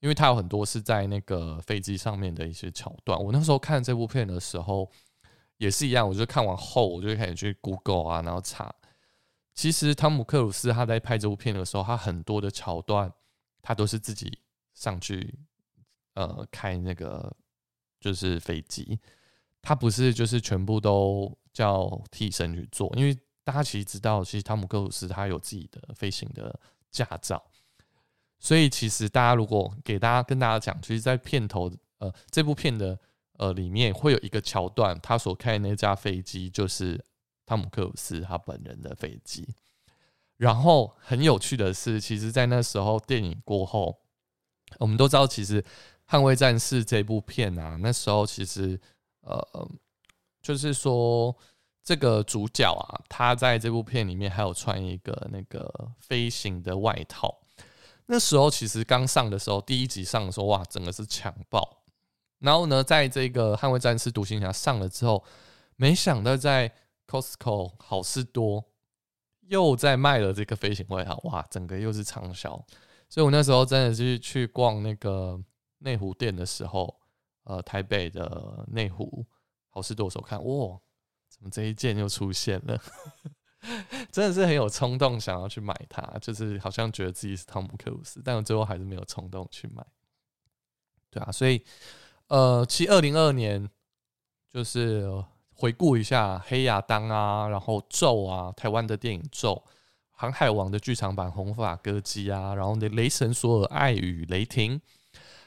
[0.00, 3.18] 因为它有很多是在那个飞机上面的一些桥段。
[3.18, 4.90] 我那时候看这部片的时候
[5.56, 8.74] 也是一样，我就看完后我就开始去 Google 啊，然后查。
[9.54, 13.10] 其实汤姆克鲁斯他在拍这部片的时候，他很多的桥段
[13.62, 14.38] 他都是自己
[14.74, 15.34] 上去
[16.12, 17.34] 呃开那个
[17.98, 19.00] 就是飞机，
[19.62, 22.92] 他不是就是全部都叫替身去做。
[22.96, 27.42] 因为大家其实知道，其实汤姆克鲁斯他有自己的飞行的驾照。
[28.46, 32.96] 所以其实大家如果给大家跟大家讲，其实，在片头呃这部片的
[33.38, 37.04] 呃里面会有一个桥段，他所开的那架飞机就是
[37.44, 39.48] 汤姆克鲁斯他本人的飞机。
[40.36, 43.98] 然后很有趣的是，其实，在那时候电影过后，
[44.78, 45.60] 我们都知道，其实
[46.08, 48.80] 《捍卫战士》这部片啊，那时候其实
[49.22, 49.68] 呃，
[50.40, 51.36] 就是说
[51.82, 57.40] 这个主角啊，他在这部片里面还有穿一个那个飞行的外套。
[58.06, 61.82] 那时候其实刚上的时候，第一集上的时候，哇，整个是强爆。
[62.38, 65.24] 然后呢，在这个《捍卫战士：独行侠》上了之后，
[65.76, 66.72] 没想到在
[67.06, 68.64] Costco 好事多
[69.48, 72.50] 又在卖了这个飞行外套，哇，整个又是畅销。
[73.08, 75.40] 所以我那时候真的是去逛那个
[75.78, 77.00] 内湖店的时候，
[77.44, 79.24] 呃，台北的内湖
[79.70, 80.78] 好事多的时候看，哇，
[81.28, 82.80] 怎么这一件又出现了？
[84.12, 89.84] 真的是很有冲动，想要去买它，就是好像觉得自己是汤姆克鲁斯，但我最后还是没有冲动去买。
[91.10, 91.64] 对啊，所以
[92.28, 93.68] 呃，其二零二年
[94.52, 95.08] 就是
[95.54, 99.52] 回顾一下《黑亚当》啊，然后《咒》啊，台湾的电影《咒》，
[100.10, 104.78] 《航海王》的剧场版《红发歌姬》啊，然后《雷神索尔：爱与雷霆》，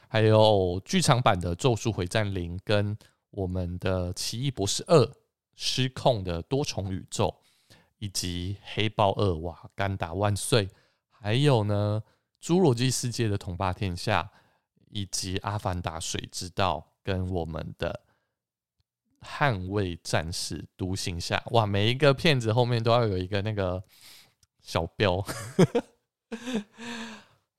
[0.08, 2.96] 还有剧场版的《咒术回战零》，跟
[3.30, 5.12] 我们的《奇异博士二：
[5.54, 7.28] 失控的多重宇宙》。
[8.00, 10.68] 以及黑豹二瓦干达万岁，
[11.08, 12.02] 还有呢
[12.42, 14.30] 侏罗纪世界的统霸天下，
[14.88, 18.00] 以及阿凡达水之道跟我们的
[19.20, 23.84] 捍卫战士独行侠，哇，每一个片子后面都要有一个那个
[24.62, 25.24] 小标。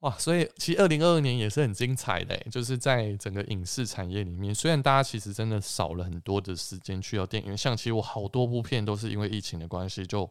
[0.01, 10.27] 哇，所以其实二零二二年也是很精彩的，就是在整个影视产业里面，虽然大家其实真的少了很多的时间去到电影院，像其实我好多部片都是因为疫情的关系，就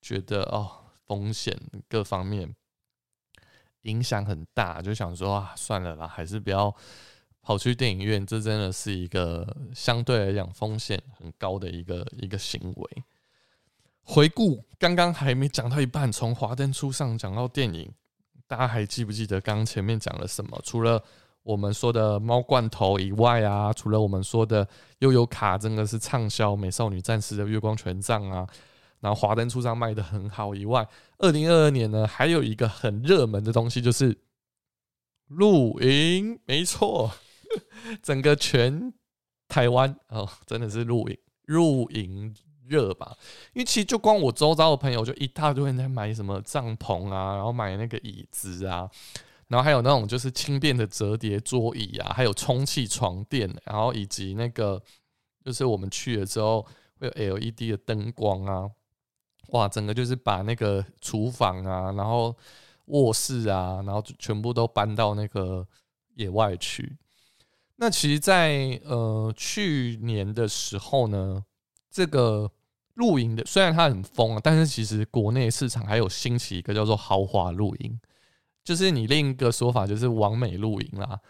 [0.00, 0.70] 觉得哦
[1.06, 1.54] 风险
[1.86, 2.56] 各方面
[3.82, 6.74] 影响很大，就想说啊算了啦，还是不要
[7.42, 13.04] 跑去电影院，这真的是一个相对来讲风险很高的一个一个行为。
[14.02, 17.92] 回顾刚刚还没讲到一半，从华灯初上讲到电影，
[18.46, 20.60] 大家还记不记得刚刚前面讲了什么？
[20.64, 21.02] 除了
[21.42, 24.66] 我们说的猫罐头以外啊，除了我们说的
[25.00, 28.46] 悠悠卡真的是畅销美少女战士的月光权杖啊，
[29.00, 30.86] 然后华灯初上卖的很好以外，
[31.18, 34.16] 二零二二年呢还有一个很热门的东西就是
[35.28, 37.12] 露营，没错，
[38.02, 38.92] 整个全
[39.48, 42.34] 台湾哦真的是露营露营
[42.66, 43.16] 热吧，
[43.52, 48.90] 因为其实就光我周遭的朋友就一大堆人在买什么帐篷啊，然后买那个椅子啊。
[49.48, 54.82] 然后还有那种就是轻便的折叠桌椅啊，还有充气床垫，然后以及那个
[55.44, 56.66] 就是我们去了之后
[56.98, 58.70] 会有 LED 的灯光啊，
[59.48, 62.34] 哇，整个就是把那个厨房啊，然后
[62.86, 65.68] 卧室啊，然后全部都搬到那个
[66.14, 66.96] 野外去。
[67.76, 71.44] 那其实，在呃去年的时候呢，
[71.90, 72.50] 这个
[72.94, 78.00] 露营的虽然它很疯啊，但是其实国内市场还有兴起一个叫做豪华露营。
[78.62, 81.20] 就是你另一个说法就是完美露营啦，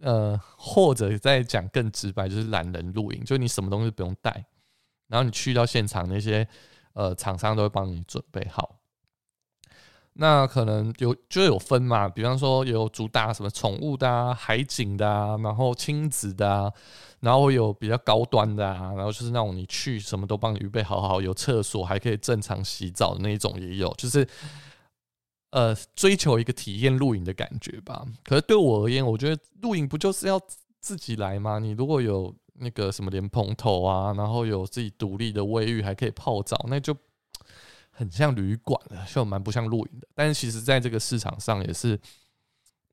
[0.00, 4.44] 呃，或者再讲更直白，就是懒人露营，就你什么东西不用带，
[5.08, 6.46] 然后你去到现场，那些
[6.92, 8.78] 呃厂商都会帮你准备好。
[10.14, 16.72] 那可能有就有分嘛，比方说有主打什么宠物的、啊、海景的，啊，然后亲子的，啊，
[17.20, 24.26] 然后有比较高端的，啊，然后就是那种你去什么都帮你预备好好，有厕所还可以正常洗澡的那一种也有，就是。
[25.54, 28.06] 呃，追求一个体验露营的感觉吧。
[28.24, 30.40] 可是对我而言，我觉得露营不就是要
[30.80, 31.58] 自己来吗？
[31.58, 36.96] 你如果有那个什么莲蓬头啊，然后有自己独立的卫浴，还可以泡澡，那就
[37.92, 40.08] 很像旅馆的，就蛮不像露营的。
[40.14, 42.00] 但是其实在这个市场上，也是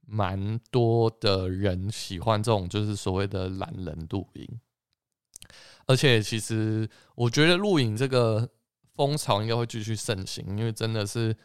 [0.05, 4.59] 蛮多的人喜欢这种，就是所谓的懒人露营。
[5.87, 8.47] 而且其实我觉得露营这个
[8.93, 11.35] 风潮应该会继续盛行，因为真的是。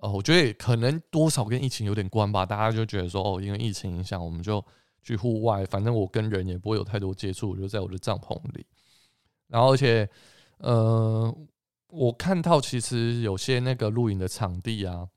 [0.00, 4.64] 呃，我觉得可能多少跟疫情有点关吧，大家就觉得说，哦，因为疫情影响，我们就
[5.02, 8.64] 去户外，反正我跟人也不会有太多接触，我就在我的帐篷里。
[9.48, 10.08] 然后，而且，
[10.58, 11.36] 呃，
[11.88, 15.08] 我看到其实有些那个露营的场地啊，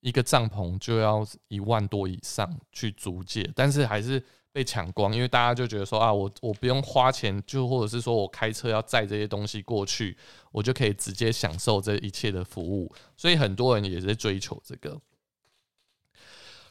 [0.00, 4.22] 一个帐篷就要一万多以上去租借，但是还是。
[4.56, 10.16] 被抢光，因为大家就觉得说啊，我我不用花钱，就或者是说我开车要载这些东西过去，
[10.50, 14.98] 我就可以直接享受这一切的服务，所以很多人也在追求这个。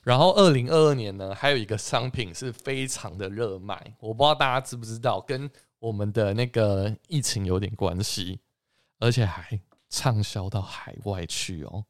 [0.02, 8.40] 然后二零二二年呢，还有一个商品是非常的热卖，我不知道大家知不知道，跟我们的那个疫情有点关系，
[9.06, 11.86] 而且还畅销到海外去哦。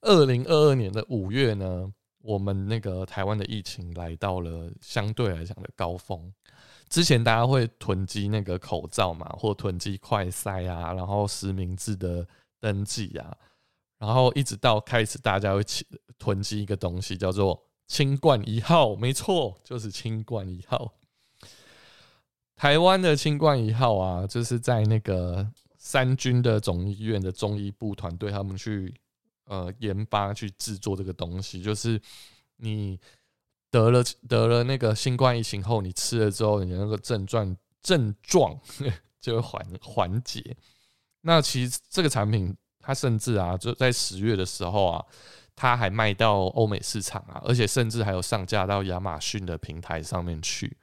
[0.00, 1.92] 二零二二年的五月呢。
[2.24, 6.32] 我们那个台湾的疫情来到了相对来讲的高峰，
[6.88, 12.24] 之前大家会囤积那个口罩嘛，或囤积快筛啊，然后实名制的
[12.60, 13.36] 登记啊，
[13.98, 15.64] 然后一直到开始大家会
[16.16, 20.94] 囤积一个东西叫做清冠一号，没错，就是清冠一号。
[22.62, 25.44] 台湾的清冠一号啊，就是在那个
[25.78, 28.94] 三军的总医院的中医部团队他们去。
[29.46, 32.00] 呃，研发去制作这个东西，就是
[32.58, 32.98] 你
[33.72, 38.56] 得了得了那个新冠疫情后，你吃了之后，你的那个症状症状
[39.20, 40.56] 就会缓缓解。
[41.22, 45.04] 那其实这个产品，它甚至啊，就在十月的时候啊，
[45.56, 50.74] 它还卖到欧美市场啊，而且甚至还有上架到亚马逊的平台上面去。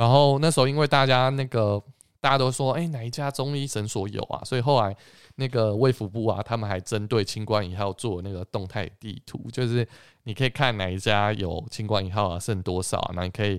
[0.00, 1.82] 然后那时候，因为大家那个。
[2.22, 4.44] 大家都说，哎，哪一家中医诊所有啊？
[4.44, 4.94] 所以后来
[5.36, 9.88] 那个卫福部啊，他们还针对清冠一号做那个动态地图， 就是
[10.24, 13.12] 你可以看哪一家有清冠一号啊，剩多少啊？
[13.16, 13.58] 那你可以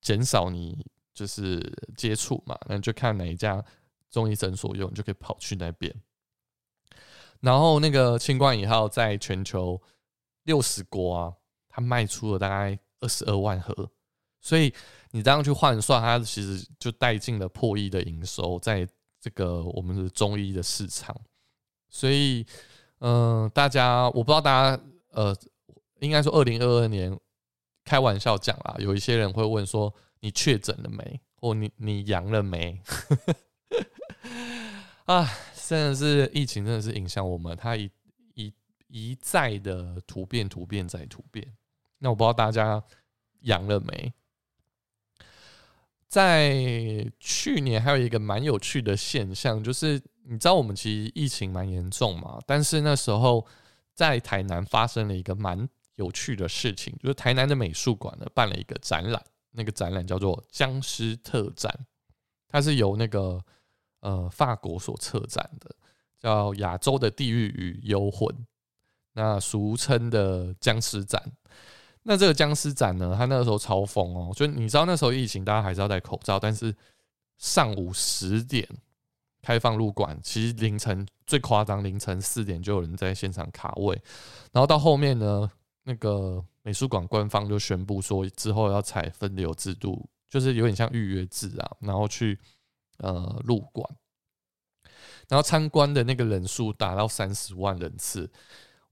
[0.00, 1.60] 减少你就是
[1.96, 3.60] 接触嘛，那就看哪一家
[4.08, 5.92] 中医诊所有，你就可以跑去那边。
[7.40, 9.82] 然后那个清冠一号在全球
[10.44, 11.34] 六十国啊，
[11.68, 13.90] 它卖出了大概二十二万盒，
[14.40, 14.72] 所以。
[15.16, 18.86] 你这样去换算，它其实就带进了破亿的营收，在
[19.18, 21.18] 这个我们的中医的市场。
[21.88, 22.44] 所以，
[22.98, 24.82] 嗯，大家我不知道大家，
[25.12, 25.34] 呃，
[26.00, 27.18] 应该说二零二二年
[27.82, 29.90] 开玩笑讲啦，有一些人会问说
[30.20, 32.78] 你确诊了没，或你你阳了没？
[35.06, 35.26] 啊，
[35.66, 37.90] 真的是疫情真的是影响我们，它一
[38.34, 38.52] 一
[38.88, 41.56] 一再的突变，突变再突变。
[42.00, 42.84] 那我不知道大家
[43.40, 44.12] 阳了没？
[46.16, 53.46] 在去年还有一个蛮有趣的现象，就是你知道我们其实疫情蛮严重嘛，但是那时候
[53.92, 61.70] 在台南发生了一个蛮有趣的事情，就是台南的美术馆呢办了一个展览，那个展览叫做《僵尸特展》，
[62.48, 63.38] 它是由那个
[64.00, 65.76] 呃法国所策展的，
[66.18, 68.26] 叫《亚洲的地狱与幽魂》，
[69.12, 71.22] 那俗称的僵尸展。
[72.08, 76.72] 那这个僵尸展呢，它那个时候超疯哦，就你知道那时候疫情，大家还是要戴口罩，但是
[77.36, 78.64] 上午十点
[79.42, 84.00] 开放入馆，其实凌晨最夸张，凌晨四点就有人在现场卡位，
[84.52, 85.50] 然后到后面呢，
[85.82, 92.38] 那个美术馆官方就宣布说，之后要采分流制度，就是有点像预约制啊，然后去
[92.98, 93.84] 呃入馆，
[95.28, 98.30] 然后参观的那个人数达到三十万人次，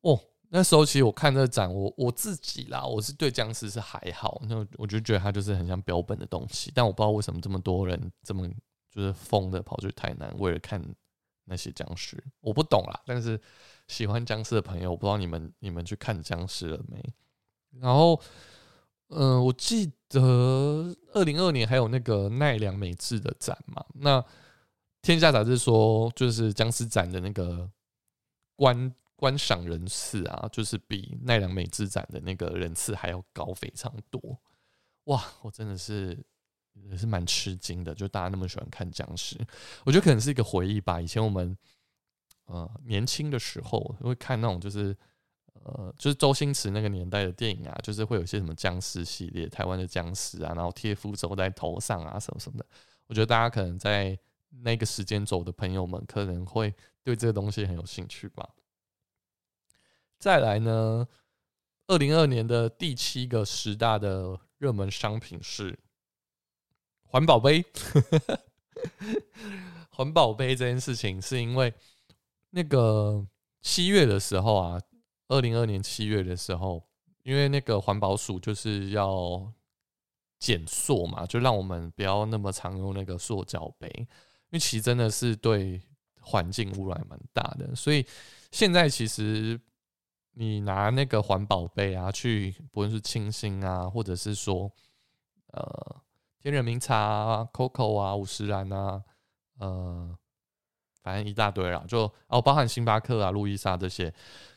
[0.00, 0.20] 哦。
[0.56, 6.70] 那时候其实我看这展，我我自己啦，我是对僵尸是还好，那我就觉得它就是很像标本的东西。
[6.72, 8.48] 但我不知道为什么这么多人这么
[8.88, 10.80] 就是疯的跑去台南，为了看
[11.46, 13.02] 那些僵尸，我不懂啦。
[13.04, 13.40] 但是
[13.88, 17.02] 喜欢僵尸的朋友，我不知道你们你们去看僵尸了没？
[17.80, 18.20] 然后，
[19.08, 23.84] 嗯，我记得二零二年还有那个奈良美智的展嘛。
[23.94, 24.24] 那
[25.02, 27.68] 天下杂志说，就是僵尸展的那个
[28.54, 28.94] 观。
[29.16, 34.38] 观赏人次啊，就是比奈良美智展的那个人次还要高非常多，
[35.04, 35.24] 哇！
[35.42, 36.18] 我真的是
[36.72, 39.38] 也是蛮吃惊的，就大家那么喜欢看僵尸，
[39.84, 41.00] 我觉得可能是一个回忆吧。
[41.00, 41.56] 以前我们
[42.46, 44.96] 呃年轻的时候会看那种就是
[45.52, 52.66] 呃就是周星驰那个年代的电影啊，就是会有一些什么僵尸系列，台湾的僵尸啊，然后贴符咒在头上啊什么什么的。
[53.06, 54.18] 我觉得大家可能在
[54.62, 58.48] 那个时间走的朋友们，可能会对这个东西很有兴趣吧。
[60.24, 61.06] 再来呢，
[61.86, 65.78] 二零二年的第七个十大的热门商品是
[67.02, 67.62] 环保杯。
[69.92, 71.74] 环保杯这件事情，是因为
[72.48, 73.26] 那个
[73.60, 74.80] 七月的时候啊，
[75.28, 76.82] 二零二年七月的时候，
[77.22, 79.52] 因为那个环保署就是要
[80.38, 84.06] 减塑嘛，就让我们不要那么常用那个塑胶杯，因
[84.52, 85.82] 为其实真的是对
[86.18, 88.06] 环境污染蛮大的，所以
[88.52, 89.60] 现在其实。
[90.36, 94.68] 你拿那个环保杯啊，去不论是清新啊，或者是说
[95.52, 95.96] 呃
[96.40, 99.00] 天人茗茶、啊、COCO 啊、五十岚啊，
[99.60, 100.18] 呃，
[101.02, 104.12] 反正一大堆啦，就哦，包含星巴克啊、路易莎这些，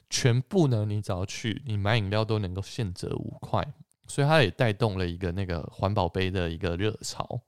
[0.10, 3.64] 全部呢，你只要去，你买饮料都能够现折五块，
[4.08, 7.40] 所以它也带动了一个那个环保杯的一个热潮，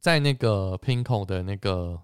[0.00, 2.02] 在那个 Pinko 的那个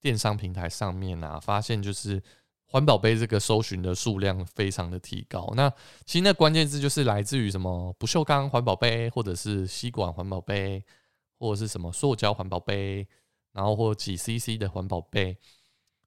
[0.00, 2.22] 电商平台上面啊，发现就是。
[2.68, 5.70] 环保杯这个搜寻的数量非常的提高，那
[6.04, 10.84] 其实那关键字就是来自于什么不锈钢环保杯，或者是吸管环保杯，
[11.38, 13.06] 或者是什么塑胶环保杯，
[13.52, 15.38] 然后或几 CC 的环保杯，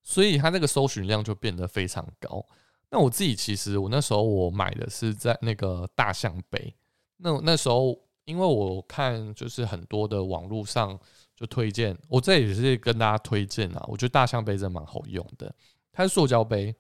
[0.04, 2.46] 所以它那个搜寻量就变得非常高。
[2.92, 6.76] 那我自己其实我那时候我买的是在那个大象杯，
[7.18, 11.00] 那那时候因为我看就是很多的网络上
[11.36, 15.56] 就推荐，我这也是跟大家推荐啊，我觉得大象杯真的蛮好用的。
[15.92, 16.74] 它是塑胶杯，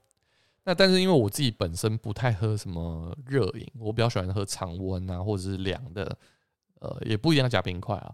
[0.63, 6.17] 那但是因为我自己本身不太喝什么热饮，我比较喜欢喝常温啊或者是凉的，
[6.79, 8.13] 呃，也不一定要加冰块啊。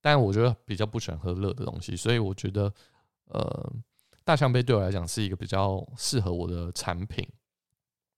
[0.00, 2.72] 但我觉得比较不喜欢喝热的东西，所以我觉得
[3.28, 3.72] 呃，
[4.22, 7.26] 大象杯对我来讲是一个比较适合我的产品。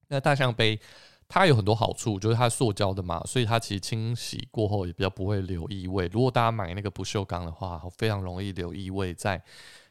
[0.09, 0.79] 那大象杯
[1.29, 6.09] 它有很多好处，就是它塑胶的嘛，所以它其实清洗过后也比较不会留异味。
[6.13, 9.43] 如果大家买那个不锈钢的话，非常容易留异味在。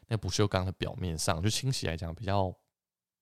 [0.08, 2.54] 那不锈钢的表面上，就清洗来讲比较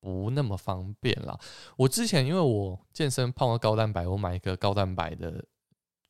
[0.01, 1.35] 不那么方便啦。
[1.79, 5.43] 我之前因为我健身泡了高蛋白，我买一个高蛋白的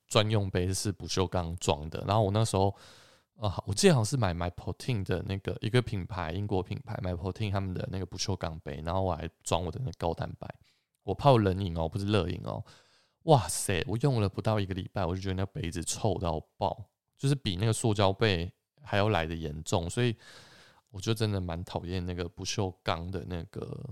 [0.09, 2.03] 专用杯是不锈钢装的。
[2.07, 2.75] 然后我那时候
[3.37, 10.53] 啊，我记得好像是买 My Protein 的那个一个品牌，英国品牌 My Protein 他们的那个不锈钢杯，然后我还装我的那高蛋白。
[11.05, 12.65] 我泡冷饮哦，不是热饮哦。
[13.27, 16.85] 哇塞，我用了不到一个礼拜，我就觉得那杯子臭到爆，
[17.17, 18.53] 就是比那个塑胶杯
[18.83, 20.17] 还要来的严重，所以。
[20.95, 23.85] 我就真的蛮讨厌那个不锈钢的那个，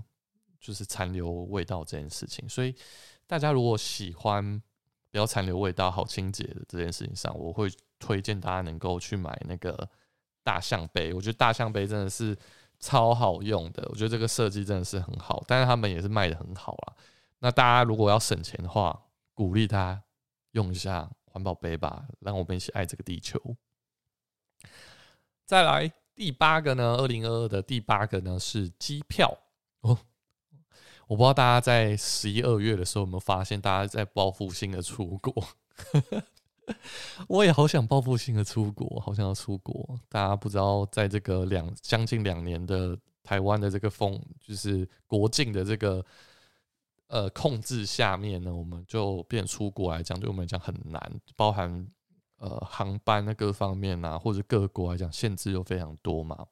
[0.57, 2.47] 就是残留味道这件事情。
[2.47, 2.73] 所以
[3.27, 4.57] 大家如果喜欢
[5.11, 9.89] 不要残留味道、好清洁的这件事情上，我会推荐大家能够去买那个
[10.43, 11.13] 大象杯。
[11.13, 12.37] 我觉得大象杯真的是
[12.79, 16.95] 超好用的，我觉得这个设计真的是很好，但是他们也是卖的很好啦。
[17.39, 20.01] 那大家如果要省钱的话，鼓励他
[20.51, 23.57] 用一下环保杯吧，让我们一起爱这个地球。
[25.45, 25.91] 再来。
[26.15, 29.35] 第八个呢，二零二二的第八个呢是机票
[29.81, 29.97] 哦。
[31.07, 35.43] 我不知道大家在十一二月的时候有没有发现，大家在报复性的出国。
[37.27, 39.99] 我也好想报复性的出国，好想要出国。
[40.07, 46.05] 大家不知道，在这个两将近两年的台湾的这个风，就是国境的这个
[47.07, 51.87] 呃控制下面呢，我们就变出国来讲，对我们来讲很难，包含。
[52.43, 56.45] 呃航班的各方面啊，或者各国来讲限制又非常多嘛。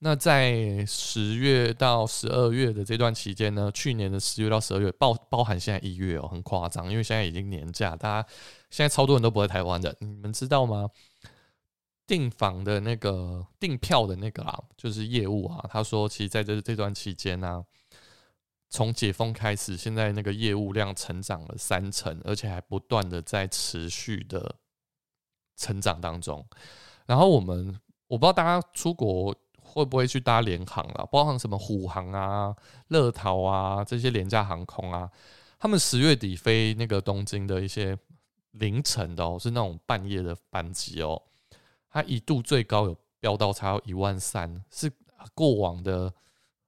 [0.00, 8.28] 那在十月到十二月的这段期间呢，去年的十月到十二月，包包含现在一月哦，很夸张，因为现在已经年假，大家
[8.70, 10.88] 现在超多人都不在台湾的，你们知道吗？
[12.06, 17.62] 订房的那个订票的那个啊，就是业务啊，他说，其实在这这段期间呢，
[18.68, 24.56] 从解封开始，现在那个业务量成长了三成，而且还不断的在持续的
[25.56, 26.46] 成长当中。
[27.06, 29.34] 然后我们我不知道大家出国。
[29.70, 31.04] 会不会去搭联航啊？
[31.12, 32.56] 包含什么虎航啊、
[32.88, 35.08] 乐桃啊这些廉价航空啊？
[35.58, 37.96] 他们十月底飞那个东京的一些
[38.52, 41.22] 凌晨的哦，是那种半夜的班机哦。
[41.90, 44.90] 它一度最高有飙到差要一万三，是
[45.34, 46.12] 过往的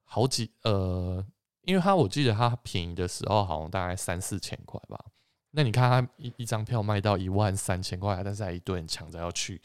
[0.03, 1.25] 好几呃，
[1.63, 4.97] 因为它我记得它便宜的时候好像大概三四千块吧。
[5.51, 9.61] 那你看它一一张票卖到一万三千块，但是还一堆人抢着要去。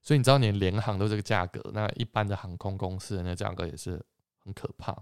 [0.00, 4.02] 所以你知道，连联航都这个价格，那一般的航空公司的那价格也是
[4.38, 4.96] 很可怕。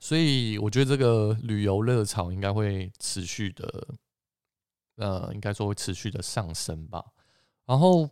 [0.00, 3.88] 所以我觉得这个旅游热潮应该会持续的，
[4.96, 7.04] 呃，应该说会持续的上升吧。
[7.66, 8.08] 然后，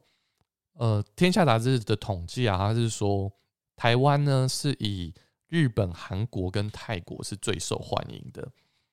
[0.74, 3.32] 呃，天下杂志的统计啊，它是说
[3.76, 5.14] 台湾呢是以
[5.52, 8.50] 日本、韩国跟泰国是最受欢迎的。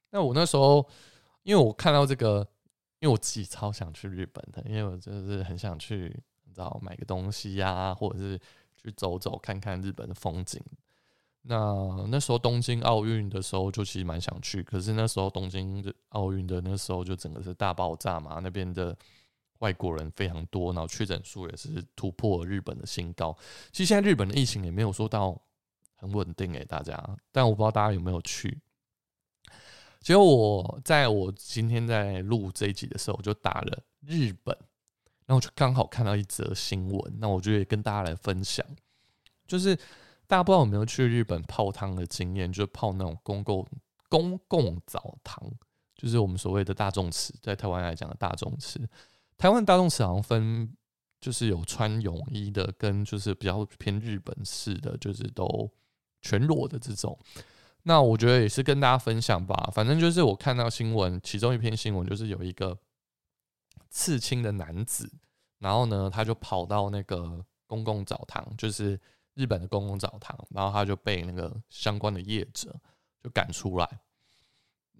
[0.09, 0.85] 那我那时候，
[1.43, 2.45] 因为我看到这个，
[2.99, 6.13] 因为我自己超想去日本的，因为我真的是很想去。
[6.43, 8.37] 你知道买个东西呀，或者是
[8.75, 10.59] 去走走看看日本的风景。
[11.43, 14.63] 那那时候东京奥运的时候，就其实蛮想去。
[14.63, 18.97] 可是那时候东京奥运的那时候就整个是大爆炸嘛，那边的
[19.59, 23.37] 外国人非常多，然后确诊数也是突破日本的新高。
[23.71, 25.39] 其实现在日本的疫情也没有说到
[25.99, 26.97] 很稳定诶，大家。
[27.31, 28.59] 但我不知道大家有没有去。
[30.01, 34.57] 结果我在我今天在录这一集的时候，我就打了日本。
[35.25, 38.65] 然后就刚好看到一则新闻，那我就也跟大家来分享，
[39.45, 39.75] 就是
[40.25, 43.63] 大家不知道有没有去日本泡汤的经验，就是泡那种公共
[44.09, 45.39] 公共澡堂，
[45.95, 48.79] 就是我们所谓的大众池，在台湾来讲的大众池。
[49.37, 50.75] 台湾大众池好像分，
[51.21, 55.71] 就是有穿泳衣的，跟就是比较偏日本式的，就是都
[56.21, 57.17] 全裸的这种。
[57.83, 62.77] 那我觉得也是跟大家分享吧，反正就是我看到新闻，其中一篇新闻就是有一个。
[63.91, 65.11] 刺青的男子，
[65.57, 68.99] 然后呢，他就跑到那个公共澡堂，就是
[69.33, 72.79] 日本的公共澡堂，然后他就被那个相关的业者
[73.23, 73.99] 就赶出来，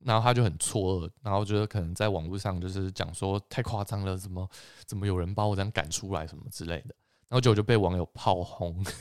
[0.02, 4.50] 然后他就很错愕，然后觉得可能在网络上就是讲说太夸张了，怎么
[4.86, 6.96] 怎么有人把我这样赶出来什么之类的，
[7.28, 8.84] 然后结果就被网友炮轰。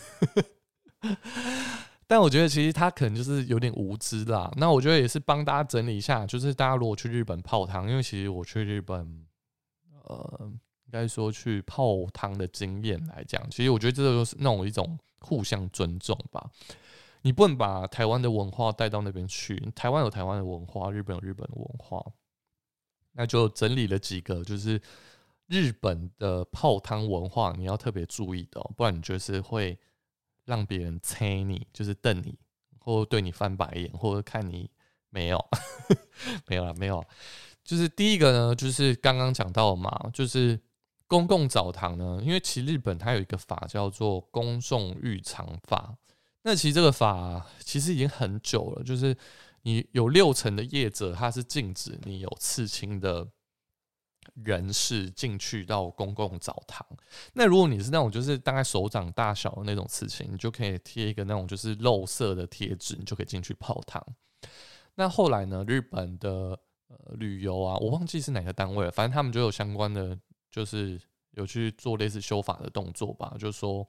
[2.09, 4.51] 但我觉得其实他可能就是有点无知啦。
[4.57, 9.25] 那我觉得也是帮大家整理一下，就是大家如果去日本泡汤，因为其实我去日本。
[10.11, 10.51] 呃，
[10.87, 16.51] 应该说去泡汤的经验来讲，其实我觉得这就是那种一种互相尊重吧。
[17.21, 22.03] 你不能把台湾的文化带到那边去，台湾有台湾的文化，日本有日本的文化。
[23.13, 24.81] 那就整理了几个，就是
[25.47, 29.79] 日本的泡汤文化，你要特别注意的，不然你就是会
[30.49, 32.39] 让别人猜你，就是瞪你，
[32.79, 34.71] 或对你翻白眼，或者看你
[35.11, 35.39] 没有，
[36.49, 37.05] 没有了，没有。
[37.63, 40.59] 就是第一个呢，就是刚刚讲到嘛，就是
[41.07, 45.95] 公共澡堂呢，因为其实日本它有一个法叫做公众浴场法，
[46.45, 49.15] 那其实这个法其实已经很久了，就是
[49.65, 53.29] 你有六成的业者，他是禁止你有刺青的
[54.45, 56.87] 人士进去到公共澡堂。
[57.33, 64.05] 那如果你是那种就是大概手掌大小的那种刺青，你就可以贴一个那种就是肉色的贴纸，你就可以进去泡汤。
[64.95, 66.59] 那后来呢，日本的
[66.89, 70.19] 呃，旅游啊，我忘记是哪个单位了，反正他们就有相关的，
[70.51, 71.01] 就是
[71.33, 73.87] 有去做类似修法的动作吧，就是说，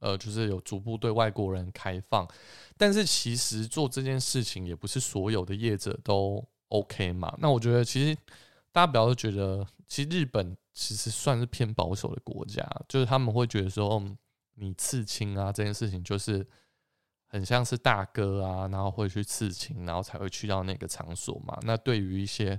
[0.00, 2.28] 呃，就是有逐步对外国人开放，
[2.76, 7.34] 但是其实做这件事情也不是所有的业者都 OK 嘛。
[7.38, 8.16] 那我觉得其实
[8.76, 14.02] 大家不要觉得，其实日本其实算是偏保守的国家，就是他们会觉得说，
[14.56, 16.46] 你刺青啊这件事情就是。
[17.28, 21.58] 很像是大哥啊，然后会去刺青，然后才会去到那个场所嘛。
[21.62, 22.58] 那对于一些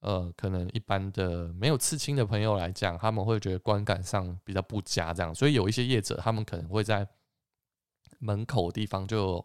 [0.00, 5.34] 呃，可能一般的没有刺青的朋友来讲，他们会觉得观感上比较不佳，这样。
[5.34, 7.06] 所以有一些业者，他们可能会在
[8.20, 9.44] 门口地方就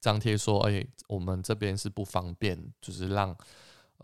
[0.00, 3.36] 张贴说：“哎，我们这边是不方便，就是让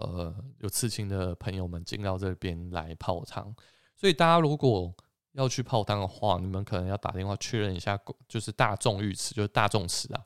[0.01, 3.55] 呃有刺青的朋友们进到这边来泡汤。”
[3.97, 4.95] 所以大家如果
[5.33, 10.25] 要去泡汤的话，你们可能要打电话确认一下，就是大众浴池，就是大众池啊，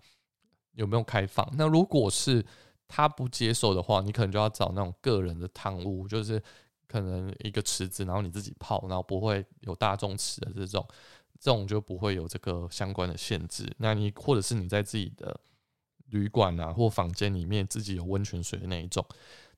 [0.73, 1.47] 有没有开放？
[1.59, 2.45] 那如果是
[2.89, 6.43] 他不接受的话，你可能就要找那种个人的汤屋，就是
[6.87, 10.87] 可能一个池子，然后你自己泡，然后不会有大众池的这种，
[11.39, 13.71] 这种就不会有这个相关的限制。
[13.79, 15.39] 那你或者是你在自己的
[16.11, 19.05] 旅馆啊或房间里面自己有温泉水的那一种，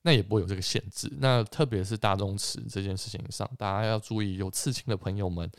[0.07, 1.12] 那也不会有这个限制。
[1.18, 5.50] 那特别是大众池这件事情上，大家要注意，有刺青的朋友们。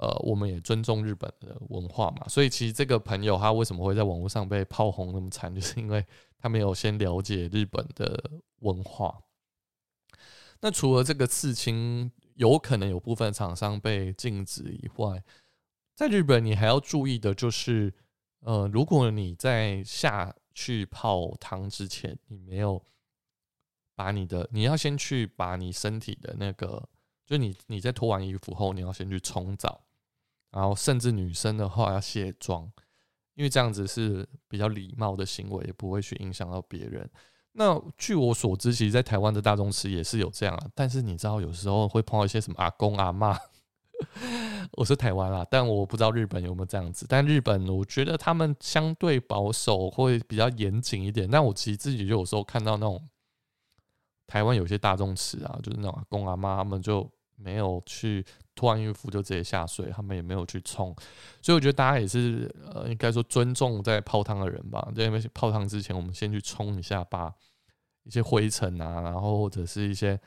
[0.00, 6.06] 呃，我们也尊重日本的文化嘛，所以其实这个朋友他为什么会在网络上被炮轰那么惨，就是因为
[6.38, 9.18] 他没有先了解日本的文化。
[10.60, 15.20] 那除了这个刺青有可能有部分厂商被禁止以外，
[15.96, 17.92] 在日本你还要注意的就是，
[18.42, 22.80] 呃，如果你在下去泡汤之前，你没有
[23.98, 26.88] 把你的，你要先去把你身体的那个，
[27.26, 29.82] 就你你在脱完衣服后，你要先去冲澡。
[30.52, 32.70] 然后，甚至女生的话要卸妆，
[33.34, 37.10] 因为这样子是比较礼貌的行为，也不会去影响到别人。
[37.52, 40.70] 那据我所知，其实，在台湾的大众池也是有这样啊。
[40.76, 43.36] 但是你知道，有时候会碰到一些什么阿公阿妈，
[44.78, 47.04] 我是台湾啦，但我不知道日本有没有这样子。
[47.08, 51.28] 但日本，我觉得他们相对保守，会比较严谨一点。
[51.28, 53.06] 但我其实自己就有时候看到那种
[54.28, 58.24] 台湾有些大众池啊，就是那种公阿妈，他们就没有去。
[58.54, 60.92] 脱完衣服就直接下水，他们也没有去冲，
[61.40, 64.90] 所以我觉得大家也是呃，应该说尊重在泡汤的人吧。
[64.96, 67.32] 在泡汤之前，我们先去冲一下，把
[68.02, 70.20] 一些灰尘啊，然后或者是一些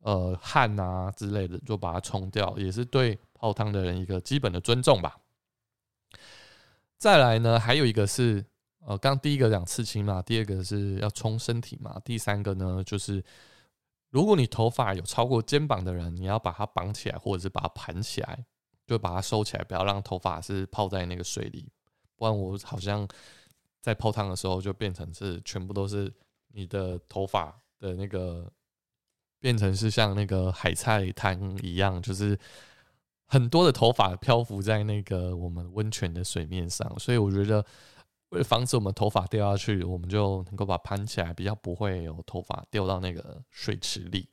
[0.00, 5.16] 呃汗啊之类的，就把它冲掉，也是对泡汤的人一个基本的尊重吧。
[6.98, 8.44] 再来呢，还有一个是
[8.88, 13.22] 呃，刚第一个讲刺青嘛，第二个是要冲身体嘛，第三个呢就是。
[14.10, 18.42] 如果你头发有超过肩膀的人，你要把它绑起来，或者是把它盘起来，
[18.86, 21.70] 就把它收起来，不要让头发是泡在那个水里。
[22.16, 23.06] 不然我好像
[23.82, 26.10] 在泡汤的时候，就变成是全部都是
[26.54, 28.50] 你的头发的那个，
[29.38, 32.38] 变成是像那个海菜汤一样，就是
[33.26, 36.98] 很多的头发漂浮在那个我们温泉的水面上。
[36.98, 37.62] 所以我觉得。
[38.30, 44.28] 为了防止我们头发掉下去，我们就能够把盘起来，比较不会有头发掉到那个水池里。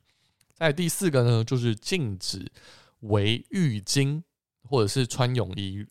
[0.52, 2.50] 在第四个呢，就是禁止
[3.00, 4.22] 围浴巾
[4.64, 5.86] 或者是穿泳衣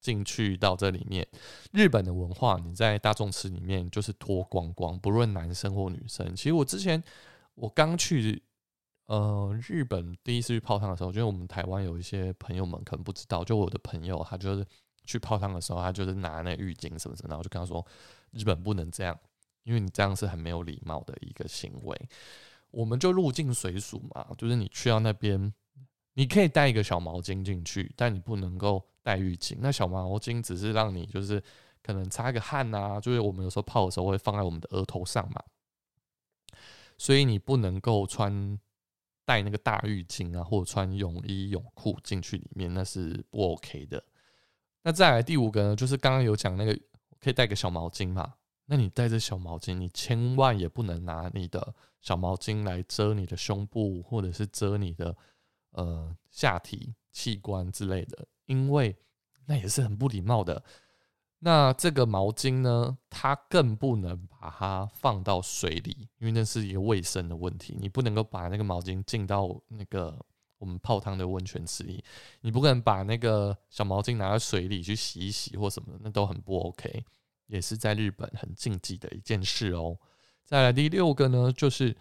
[0.00, 1.26] 进去到这里面。
[1.72, 6.34] 日本的文化，你在大众池里面就是脱光光，不论男生或女生。
[6.36, 7.02] 其实我之前
[7.54, 8.40] 我刚去
[9.06, 14.64] 呃日本第一次去泡汤的时候，觉得我们台湾有一些朋友们可能不知道，就我的朋友他就是。
[15.10, 17.84] 去泡汤的时候，他就是拿那浴巾什么什么，然后就跟他说
[18.32, 19.18] ：“日本不能这样，
[19.64, 22.08] 因为你这样是很没有礼貌的一个行为。”
[22.72, 25.52] 我们就入境随俗嘛，就是你去到那边，
[26.14, 29.56] 你可以带一个小毛巾进去，但你不能够带浴巾。
[29.58, 31.42] 那小毛巾只是让你就是
[31.82, 35.42] 可能擦个汗啊，就是我们有时候泡的时候会放在我们的额头上嘛，
[36.96, 38.56] 所以你不能够穿
[39.24, 44.04] 带那个大浴巾啊，或者穿泳衣泳裤进去里面，那是不 OK 的。
[44.82, 46.72] 那再来第五个呢，就是刚刚有讲那个
[47.20, 48.34] 可以带个小毛巾嘛？
[48.64, 55.14] 那你带着小毛巾，你千万也不能拿你的小毛巾来遮你的胸部，或者是遮你的
[55.72, 58.96] 呃下体器官之类的，因为
[59.46, 60.62] 那也是很不礼貌的。
[61.40, 70.18] 那这个毛巾呢，它更不能把它放到水里，因为那是一个卫生的问题，你不能够把那个毛巾浸到那个。
[70.60, 72.04] 我们泡汤的温泉池里，
[72.42, 77.02] 你不可能把那个小毛巾拿到水里去洗一洗或什么的，那都很不 OK，
[77.46, 79.96] 也是在日本很禁忌的一件事哦。
[80.44, 81.96] 再来第六个呢，就是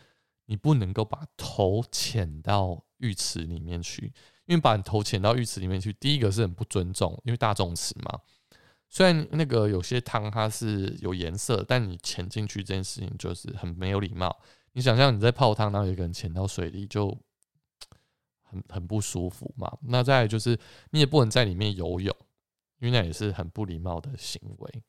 [0.46, 4.12] 你不能够把头潜到浴池里面去，
[4.46, 8.20] 因为把头潜到浴池里面去，第一个是很不尊重，因为大众池嘛。
[8.90, 14.38] 虽然那个有些汤它是有颜色，但你潜进去这件事情就是很没有礼貌。
[14.74, 17.18] 你想象你在泡汤，然后有个人潜到水里就。
[18.50, 20.58] 很很不舒服嘛，那再就是
[20.90, 22.16] 你也不能在里面游泳，
[22.80, 24.84] 因为那也是很不礼貌的行为。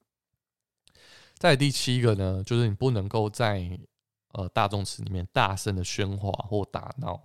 [1.34, 3.78] 在第七个呢，就是你不能够在
[4.32, 7.20] 呃大众池里面大声的喧哗或打闹。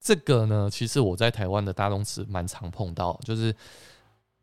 [0.00, 3.54] 这个呢，其实我在台湾的大众池蛮常碰到，就是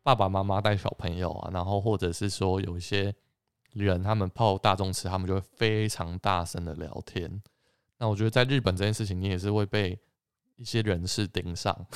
[0.04, 3.14] 爸爸妈妈带小朋友啊，然后或者是说有一些
[3.74, 7.42] 人他们泡大众池，他们就会非常大声的聊天。
[7.98, 10.00] 那我觉得在日本这件事情，你也是会被。
[10.60, 11.88] 一些人士盯上，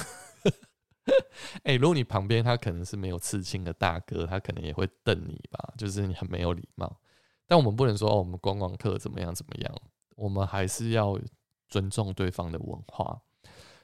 [1.64, 6.98] 哎，如果你旁边他可能是没有刺青的大哥，他可能也会瞪你吧，就是你很没有礼貌。
[7.46, 9.76] 但我们不能说哦，我们观光客怎么样怎么样，
[10.16, 11.20] 我们还是要
[11.68, 13.22] 尊重对方的文化。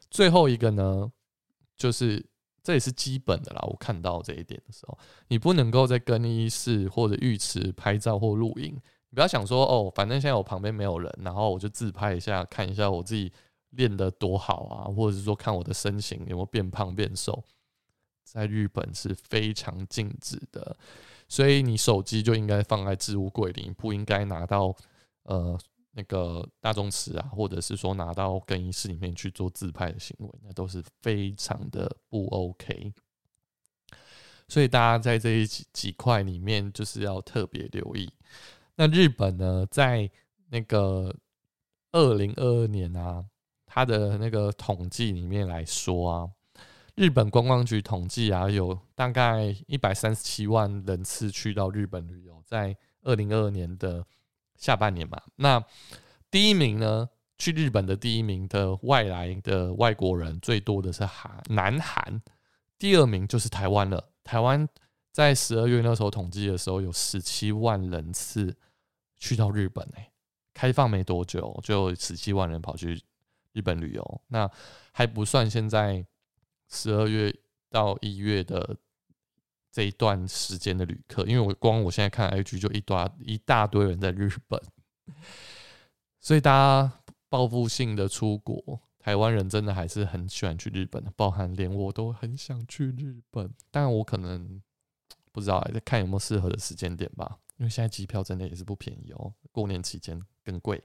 [0.10, 1.12] 最后一个呢，
[1.76, 2.26] 就是
[2.64, 3.62] 这也是基本的啦。
[3.68, 8.74] 我看到这一点的时候，你不能够在更衣室或者浴池拍照或录影。
[9.10, 13.30] 你不要想说哦，反正现在我旁边没有人，然后我就自拍一下，看一下我自己。
[13.72, 17.44] 练得多好啊，或者是说看我的身形有没有变胖变瘦，
[18.24, 20.78] 在日本是非常禁止的。
[21.28, 24.76] 所以你手机就应该放在置物柜里，不应该拿到
[25.24, 25.60] 呃
[25.92, 32.92] 那个大众池啊，或者是说拿到更衣室里面去做自拍的行为，那都是非常的不 OK。
[34.48, 38.12] 所以大家在这一几几块里面，就是要特别留意。
[38.76, 40.10] 那日本呢，在
[40.50, 41.16] 那个
[41.92, 43.24] 二零二二年啊，
[43.70, 46.30] 它的那个统计里面来说啊。
[46.96, 54.06] 日本观光局统计啊，有大概一百三十七万人次去到日本旅游，在二零二二年的
[54.58, 55.18] 下半年嘛。
[55.38, 55.64] 那
[56.30, 57.08] 第一名呢，
[57.38, 62.22] 去日本的第一名的外来的外国人最多的是韩南韩，
[62.78, 64.10] 第二名就是台湾了。
[64.26, 64.68] 台湾
[65.14, 68.54] 在十二月那时候统计的时候，有十七万人次
[69.16, 70.12] 去到日本诶，
[70.54, 73.02] 开放没多久就十七万人跑去
[73.60, 74.50] 日本旅游，那
[74.94, 76.06] 还不算现在。
[76.72, 77.36] 十二月
[77.72, 78.78] 到一月的
[79.72, 84.62] 这一段时间的旅客，因为我光我现在看 IG 就一大一大堆人在日本，
[86.20, 94.62] 所以大家报复性的出国，台湾人真的还是很喜欢去日本的，包含连我都很想去日本，但我可能
[95.32, 100.84] 不知道，在看有没有适合的时间点吧，因为现在机票真的也是不便宜哦，过年期间更贵。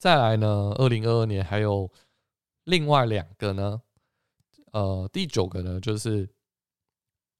[0.00, 1.90] 再来呢，二零二二年还有
[2.64, 3.82] 另外两个呢。
[4.72, 6.26] 呃，第九个呢，就是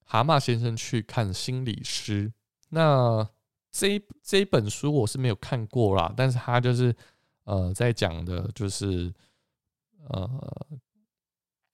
[0.04, 2.30] 蛤蟆先生去看心理师。
[2.68, 3.26] 那
[3.70, 6.94] 这这一本书我是没有看过啦，但是他就是
[7.44, 9.10] 呃，在讲的就是
[10.10, 10.68] 呃，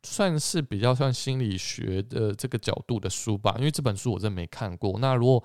[0.05, 3.57] 算是比较算心理学的这个角度的书吧。
[3.59, 5.01] 因为这本书我真没看过。
[5.01, 5.43] 那如果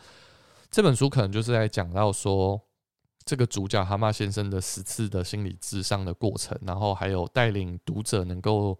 [0.69, 2.61] 这本书可能就是在讲到说，
[3.25, 8.79] 这个主角蛤蟆先生的十次的心理智商的过程，然后还有带领读者能够。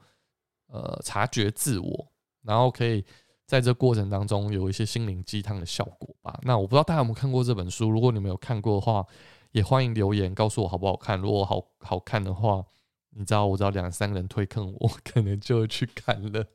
[0.73, 2.07] 呃，察觉自我，
[2.43, 3.03] 然后可以
[3.45, 6.39] 在这过程当中有一些心灵鸡汤的效果吧。
[6.43, 9.05] 那我不知道大家有没有看过这本书，如果你们有看过的话，
[9.51, 11.19] 也欢迎留言告诉我好不好看。
[11.19, 12.63] 如果好好看的话，
[13.09, 16.45] 你知道我知道两三个人推坑我， 可能就会去看了。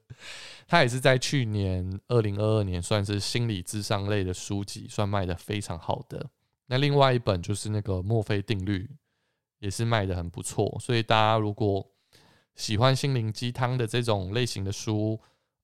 [0.67, 6.31] 他也是在去年二零二二年算是心理智商类的书籍，算卖的非常好的。
[6.67, 8.91] 那另外一本就是那个墨菲定律，
[9.59, 10.77] 也是卖的很不错。
[10.81, 11.87] 所以大家如果
[12.55, 15.21] 喜欢心灵鸡汤的这种类型的书，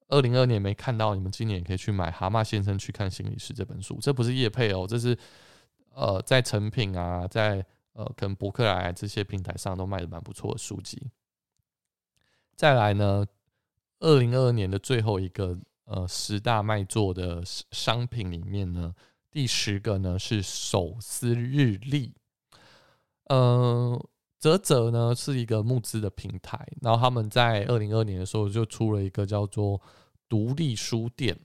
[0.08, 3.98] 二零二年没看到，你们今年也可以去买《蛤蟆先生去看心理师》这本书。
[4.00, 5.16] 这不是叶配哦，这是
[5.94, 11.10] 呃在成品啊，在呃可能博客来这些平台上都卖的蛮不错的书籍。
[12.54, 13.26] 再来呢，
[14.00, 18.94] 二零二二年的最后一个呃十大卖座的商品里面呢，
[19.32, 22.12] 第十个呢是手撕日历，
[23.24, 24.00] 嗯。
[24.38, 29.80] 泽泽呢是一个募资的平台，然后他们在二零二年的时候就出了一个叫做
[30.28, 31.38] 独立书店，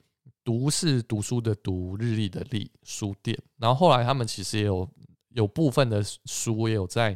[0.43, 3.37] 读是读书的读，日历的历书店。
[3.57, 4.89] 然后后来他们其实也有
[5.29, 7.15] 有部分的书也有在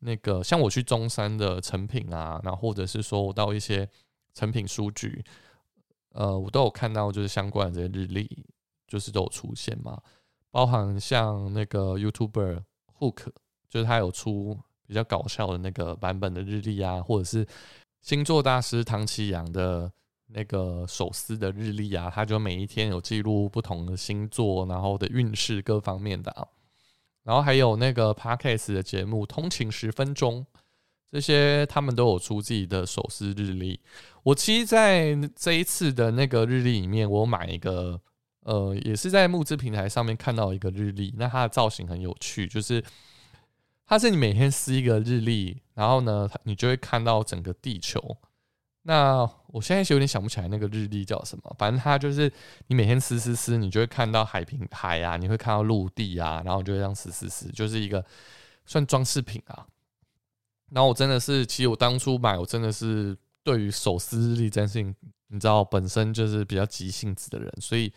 [0.00, 3.88] 那个像我去中山的成品啊，然后或者是说我到一些
[4.34, 5.24] 成品书局，
[6.14, 8.44] 呃，我都有看到就是相关的这些日历，
[8.92, 9.98] 就是都有出现嘛，
[10.50, 12.62] 包含像那个 YouTuber
[12.98, 13.28] Hook，
[13.70, 14.58] 就是他有出。
[14.84, 17.46] 比较搞笑的那个版本的日历啊，或者是
[18.02, 19.90] 星座大师唐奇阳的
[20.26, 26.46] 那个手撕的日历啊，他就每一天有记录不同的星座，然后的运势各方面的啊。
[27.22, 30.40] 然后还有那个 Parkes 的节目《通勤十分钟》，
[31.10, 33.80] 这些他们都有出自己的手撕日历。
[34.24, 37.98] 我其实在这一次的那个日历里面，我买一个，
[38.42, 42.84] 呃，也是在募资平台上面看到一个日历，那它的造型很有趣，就是。
[43.84, 48.16] 它是你每天撕一个日历，然后呢，你就会看到整个地球。
[48.82, 52.32] 那我现在有点想不起来那个日历叫什么，反正它就是
[52.68, 58.02] 你每天撕撕撕，你就会看到海平海啊，你会看到陆地啊，然后就会这样撕撕撕，就是一个
[58.64, 59.66] 算装饰品啊。
[60.70, 63.14] 然后我真的是，其实我当初买，我真的是
[63.44, 64.94] 对于手撕日历这件事情，
[65.26, 67.92] 你知道，本身就是比较急性子的人，所以。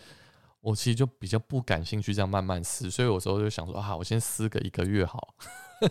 [0.66, 5.36] 我其实就比较不感兴趣这样慢慢撕，所以有时候就想说啊，我先撕个一个月好，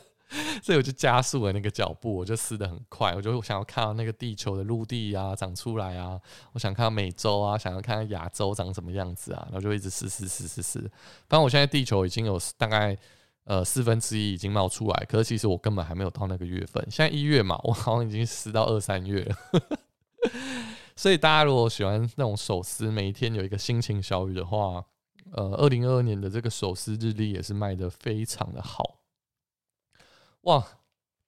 [0.61, 6.21] 所以我就加速了那个脚步，我就撕的很快，我就想要看到那个地球的陆地啊长出来啊，
[6.53, 10.81] 我想看到美洲啊，想要看到亚洲长什么样子啊，然后就一直撕撕撕撕撕。
[11.29, 12.99] 反正我现在地球已经有大概
[13.45, 19.37] 呃四分之一已经冒出来，可是其实我根本还没有到那个月份，现在一月嘛，我好像已经撕到二三月了。
[20.97, 24.85] 所以大家如果喜欢那种手撕，每一天有一个心情小雨的话，
[25.33, 29.01] 呃，二零二二年的这个手撕日历也是卖的非常的好。
[30.43, 30.65] 哇，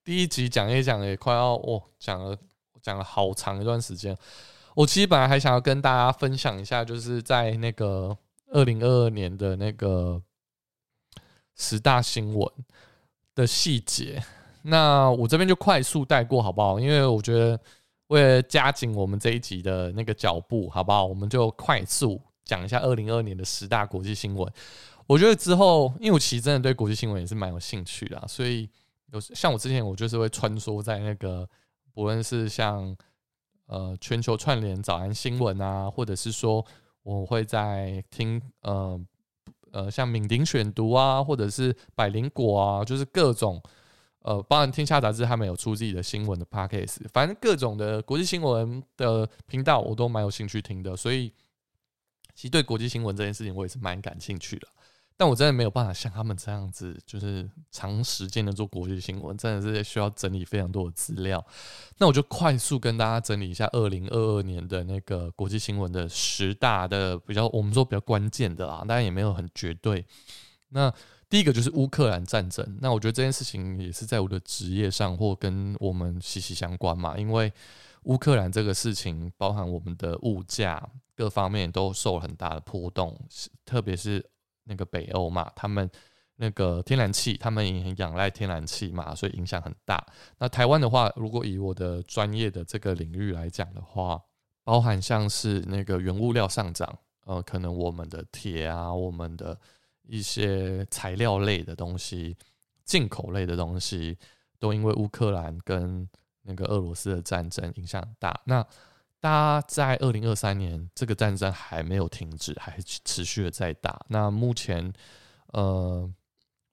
[0.05, 2.37] 第一集讲一讲也快要哦，讲了
[2.81, 4.17] 讲了好长一段时间。
[4.75, 8.17] 我其实本来还想要跟大家分享一下，就是在那个
[8.53, 10.23] 二零二二年的那个
[11.57, 12.49] 十大新闻
[13.35, 14.23] 的细节。
[14.62, 16.79] 那我这边就快速带过好不好？
[16.79, 17.59] 因为我觉得
[18.09, 21.05] 为了加紧我们这一集的那个脚步，好不好？
[21.05, 24.53] 我们就快速讲一下二零二二年的十大国际新闻。
[25.07, 28.69] 我觉得之后，因为我其实真的对国际新闻也是蛮有兴趣的，所以
[29.13, 31.49] 有像我之前，我就是会穿梭在那个，
[31.93, 32.97] 不论是像
[33.67, 36.65] 呃全球串联早安新闻啊，或者是说
[37.03, 39.01] 我会在听呃
[39.71, 43.63] 呃像敏鼎选读啊，或者是百灵果啊，就是各种
[44.27, 51.33] 呃，包含天下杂志他们有出自己的新闻的 p a c k a g e 反正各种的国际新闻的频道我都蛮有兴趣听的，所以
[52.35, 54.66] 其实对国际新闻这件事情我也是蛮感兴趣的。
[55.18, 61.43] 但我真的没有办法像他们这样子，就是长时间的做国际新闻，真的是需要整理非常多的资料。
[61.97, 70.05] 那我就快速跟大家整理一下二零二二年的那个国际新闻的十大的比较，我们说比较关键的啊，当然也没有很绝对。
[70.68, 70.93] 那
[71.37, 77.53] 第一个就是乌克兰战争，那我觉得这件事情也是在我的职业上或跟我们息息相关嘛，因为
[78.05, 80.82] 乌克兰这个事情包含我们的物价
[81.14, 83.14] 各方面都受很大的波动，
[83.66, 84.24] 特别是。
[84.68, 85.89] 那个北欧嘛，他们
[86.37, 90.05] 那个天然气，他们也很仰赖天然气嘛，所以影响很大。
[90.39, 94.20] 那台湾的话，如果以我的专业的这个领域来讲的话，
[94.64, 99.57] 包含像是那个原物料上涨，呃，可能我们的铁啊，我们的
[100.07, 102.37] 一些材料类的东西，
[102.85, 104.17] 进口类的东西，
[104.59, 106.09] 都因为乌克兰跟
[106.43, 108.41] 那个俄罗斯的战争影响大。
[108.45, 108.63] 那
[109.19, 114.05] 大家在二零二三年，这个战争还没有停止，还持续的在打。
[114.09, 114.93] 那目前，
[115.49, 116.09] 呃，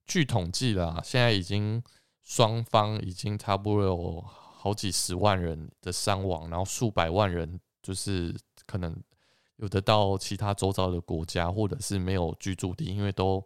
[0.06, 1.82] 据统计啦，现在已经
[2.22, 8.36] 双方已经差不多有好几十万人的伤亡，然后数百万人就是
[8.68, 8.96] 可能
[9.64, 13.44] 有的到其他周遭的国家，或者是没有居住地，因为都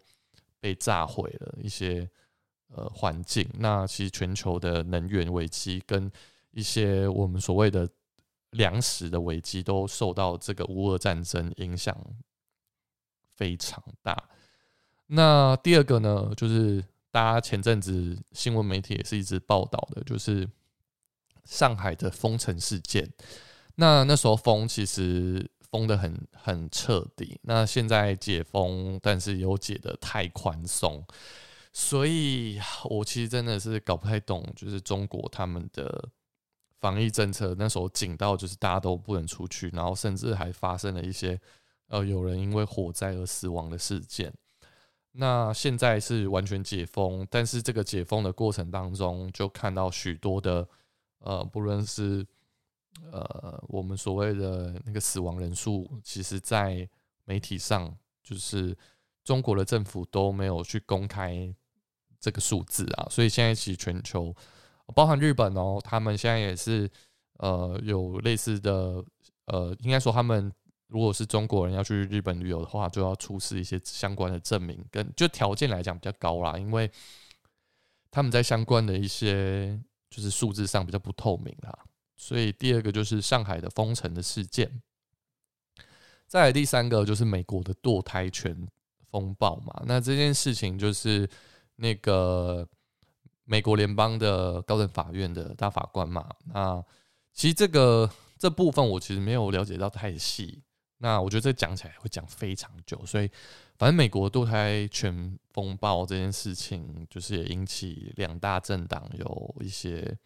[0.59, 2.09] 被炸毁了一些
[2.75, 3.47] 呃环境。
[3.59, 6.11] 那其实全球的能源危机跟
[6.51, 7.87] 一些我们所谓的。
[8.51, 11.95] 粮食的危机都受到这个乌俄战争影响
[13.35, 14.17] 非常大。
[15.07, 20.49] 那第二个呢，就是大家前阵子新闻媒体也是一直报道的，就是
[21.43, 23.11] 上海的封城事件。
[23.75, 25.45] 那那时候封其实
[25.77, 31.05] 封的很很彻底，那现在解封，但是有解的太宽松，
[31.71, 36.09] 所以我其实真的是搞不太懂，就是中国他们的。
[36.79, 41.37] 防疫政策那时候紧到就是大家都不能出去，然后甚至还发生了一些
[41.87, 44.31] 呃有人因为火灾而死亡的事件。
[45.13, 50.69] 那现在是完全解封，但是这个解封的过程当中，就看到许多的
[51.17, 52.23] 呃，不论是
[53.11, 56.87] 呃我们所谓的那个死亡人数，其实在
[57.25, 58.77] 媒体上就是
[59.23, 61.53] 中国的政府都没有去公开
[62.19, 64.35] 这个数字啊，所以现在其实全球。
[64.95, 66.89] 包含日本哦，他们现在也是
[67.39, 69.03] 呃有类似的
[69.47, 70.49] 呃，应该说他们
[70.87, 76.89] 如果是中国人要去日本旅游的话，就要出示一些相关的证明，跟就条件来讲比较高啦，因为
[78.09, 79.77] 他们在相关的一些
[80.09, 81.77] 就是数字上比较不透明啦。
[82.17, 84.81] 所以第二个就是上海的封城的事件，
[86.27, 88.67] 再来第三个就是美国的堕胎权
[89.09, 91.29] 风暴嘛，那这件事情就是
[91.77, 92.67] 那个。
[93.49, 96.83] 美国联邦的高等法院的大法官嘛，那
[97.31, 100.61] 其实这个这部分我其实没有了解到太细。
[100.97, 103.31] 那我觉得这讲起来会讲非常久，所以
[103.77, 110.17] 反正美国堕胎权风暴这件事情，就是也引起两大政党有一些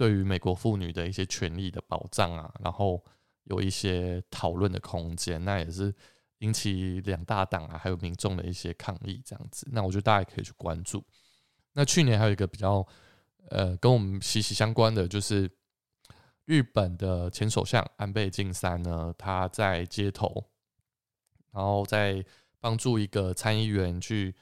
[0.00, 3.04] 对于美国妇女的一些权利的保障啊，然后
[3.44, 5.44] 有一些讨论的空间。
[5.44, 5.94] 那也是
[6.38, 9.68] 引起两大党啊，还有民众的一些抗议这样子。
[9.70, 11.04] 那我觉得大家也可以去关注。
[11.74, 12.82] 那去年还有一个比较，
[13.50, 15.50] 呃，跟我们息息相关的，就是
[16.46, 20.48] 日本的前首相安倍晋三呢，他在街头，
[21.52, 22.24] 然后在
[22.58, 24.34] 帮助一个参议员去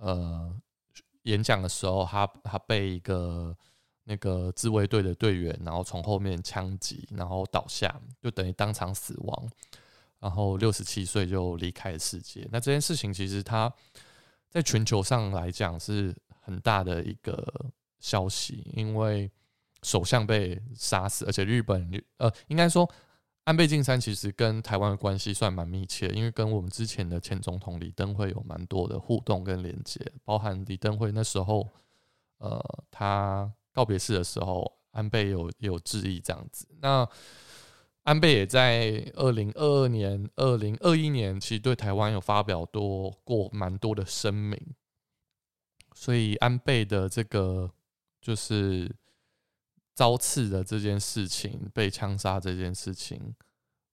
[0.00, 0.52] 呃
[1.22, 3.56] 演讲的时候，他他被一个
[4.06, 9.50] 那个自卫队的队员，然后从后面枪击，然后倒下，就等于当场死亡，
[10.18, 12.48] 然后六十七岁就离开世界。
[12.50, 13.70] 那这件事情其实他
[14.48, 16.16] 在全球上来讲是。
[16.46, 17.44] 很大的一个
[17.98, 19.28] 消息，因为
[19.82, 22.88] 首相被杀死，而且日本呃，应该说
[23.42, 31.68] 安倍晋三其实跟台湾的关系算蛮密切，因为跟我们之前的前总统李登辉有蛮多的互动跟连接，包含李登辉那时候，
[32.38, 36.66] 呃，他告别式的时候，安倍有有致意这样子。
[36.80, 37.06] 那
[38.04, 44.58] 安倍也在二零二二年、二零二一年，其实对台湾有发表多过蛮多的声明。
[45.94, 47.70] 所以安倍的这个
[48.22, 48.90] 就是
[49.92, 53.34] 遭刺的这件事情，被枪杀这件事情，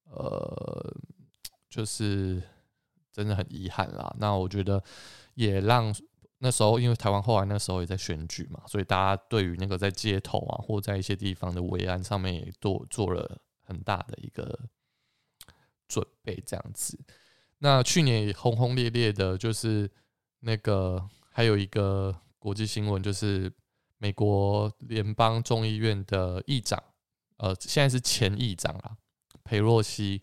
[0.06, 0.96] 呃，
[1.70, 2.42] 就是
[3.12, 4.16] 真的很遗憾啦。
[4.18, 4.82] 那我觉得
[5.34, 5.94] 也让。
[6.44, 14.60] 那时候，因为台湾后来那时候也在选举嘛，所以大家对于那个在街头啊，或在一些地方的维安上面也都做了很大的一个
[15.88, 17.00] 准备，这样子。
[17.60, 19.90] 那去年也轰轰烈烈的，就是
[20.42, 23.50] 那个还有一个国际新闻，就是
[23.98, 26.84] 美国联邦众议院的议长，
[27.38, 28.98] 呃，现在是前议长啊，
[29.46, 30.22] 裴洛西，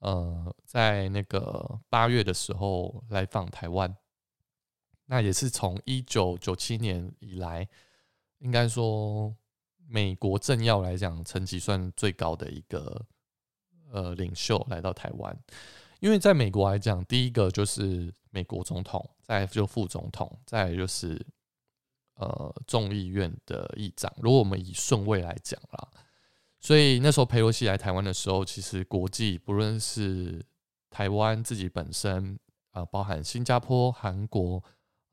[0.00, 3.96] 呃，在那个八月的时候来访台湾。
[5.06, 7.68] 那也是从一九九七年以来，
[8.38, 9.34] 应该说
[9.86, 13.04] 美国政要来讲，层级算最高的一个
[13.92, 15.38] 呃领袖来到台湾。
[16.00, 21.20] 因为在美国来讲，第一个就是美国总统，再就副总统，再就是
[22.14, 24.10] 呃众议院的议长。
[24.22, 25.86] 如果我们以顺位来讲啦，
[26.60, 30.42] 所以那时候佩洛西来台湾的时候，其实国际不论是
[30.88, 32.38] 台湾自己本身
[32.70, 34.64] 啊，包含新加坡、韩国。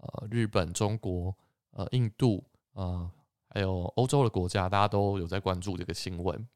[0.01, 1.35] 呃，日本、中国、
[1.71, 2.43] 呃，印度，
[2.73, 3.09] 呃，
[3.49, 6.47] 还有欧洲的国家，大家都有在关注这个新闻。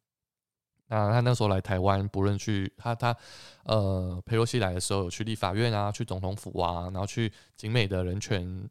[0.87, 3.15] 那他那时候来台湾，不论去他他
[3.63, 8.69] 呃，佩洛西来的时候，有去立法院啊，去总统府啊，然后去景美的人权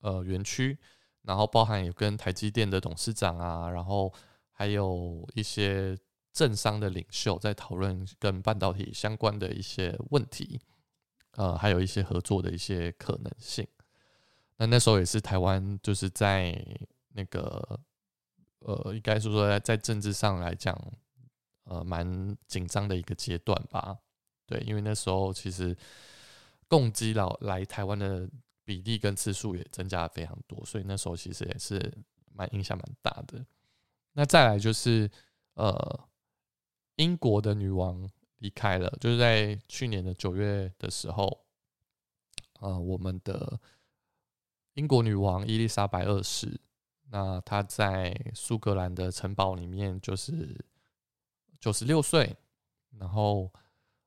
[0.00, 0.78] 呃园区，
[1.22, 4.12] 然后包含有跟台积电的董事长啊，然后
[4.52, 5.98] 还有一些
[6.32, 10.60] 政商的领袖在讨论跟半导体相关的一些问题，
[11.32, 13.66] 呃，还有一些合作的一些可能性。
[14.60, 16.52] 那那时候也是台湾，就是在
[17.14, 17.80] 那个
[18.58, 20.76] 呃，应该是说在政治上来讲，
[21.62, 23.96] 呃，蛮紧张的一个阶段吧。
[24.46, 25.76] 对，因为那时候其实
[26.66, 28.28] 共机老来台湾的
[28.64, 31.80] 比例跟次数也增加了非常多，所以那时候其实也是
[32.32, 33.46] 蛮影响蛮大的。
[34.14, 35.08] 那再来就是
[35.54, 36.08] 呃，
[36.96, 41.44] 英国的女王离开了，就是在去年的九月的时候，
[42.58, 43.60] 呃，我们的。
[44.78, 46.48] 英国女王伊丽莎白二世，
[47.10, 50.56] 那她在苏格兰的城堡里面就是
[51.58, 52.36] 九十六岁，
[52.96, 53.52] 然后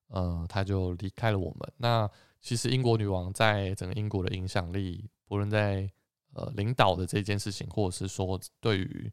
[0.08, 1.74] 呃，她就离开了我们。
[1.76, 2.10] 那
[2.40, 5.92] 其实英国女王在整个英国的影响力，不论在
[6.32, 9.12] 呃领导的这件事情，或者是说对于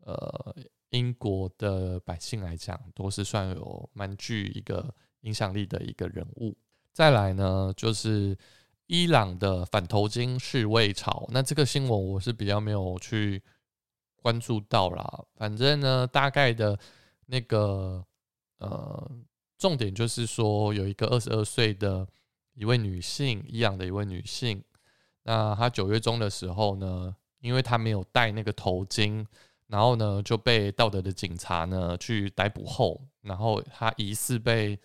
[0.00, 0.56] 呃
[0.88, 6.56] 英国的百姓来讲，都是算有蛮具一个影响力的一个人物。
[6.94, 8.34] 再来呢，就是。
[8.86, 13.42] 伊朗的反头巾示威潮，那这个新闻我是比较没有去
[14.16, 15.24] 关注到啦。
[15.36, 16.78] 反正呢，大概的
[17.26, 18.04] 那个
[18.58, 19.10] 呃
[19.56, 22.06] 重点就是说，有一个二十二岁的
[22.52, 24.62] 一位女性，伊朗的一位女性，
[25.22, 29.24] 那她九月中的时候呢，因为她没有戴那个头巾，
[29.68, 34.78] 然后呢就被道德的警察呢去逮捕后，然后她疑似被。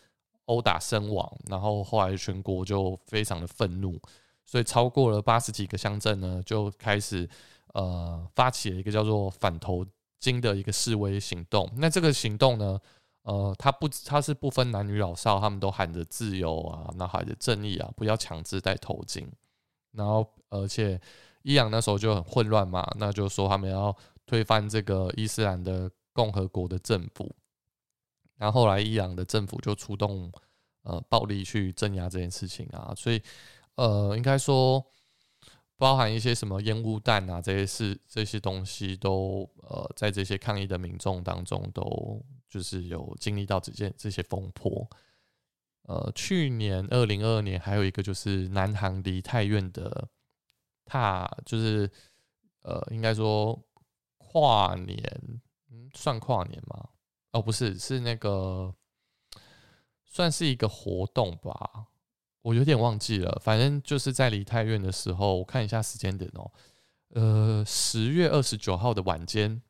[0.50, 4.00] 殴打身亡，然后后来全国就非常的愤怒，
[4.45, 7.30] 所以超过了八十几个乡镇呢，就开始
[7.74, 9.86] 呃发起了一个叫做反头
[10.20, 11.70] 巾的一个示威行动。
[11.78, 12.82] 那这个行动呢，
[13.22, 19.28] 呃，它不它是不分男女老少，他们都喊着自由啊，那喊着正义啊，不要强制戴头巾。
[19.91, 21.00] 然后而且
[21.43, 23.95] 伊朗那时候就很混乱嘛，那就说他们要
[24.26, 27.32] 推翻这个伊斯兰的共和国的政府。
[28.40, 30.32] 然后来伊朗的政府就出动
[30.84, 33.22] 呃暴力去镇压这件事情啊，所以
[33.76, 34.84] 呃应该说
[35.78, 44.90] 包含一些什么烟雾弹啊这些事这些东西都呃在这些抗议的民众当中都就是有经历到这件这些风波。
[45.84, 50.08] 呃，去年二零二二年还有一个就是南韩梨泰院的
[50.86, 51.90] 踏，就是
[52.62, 53.60] 呃应该说
[54.18, 55.02] 跨年，
[55.72, 56.90] 嗯，算跨年吗？
[57.32, 58.73] 哦，不是，是那个
[60.03, 61.86] 算是一个活动吧，
[62.41, 63.39] 我有点忘记了。
[63.43, 66.51] 反正就是在梨泰院的时候，我看一下时间点哦。
[67.09, 69.61] 呃，十月二十九号的晚间，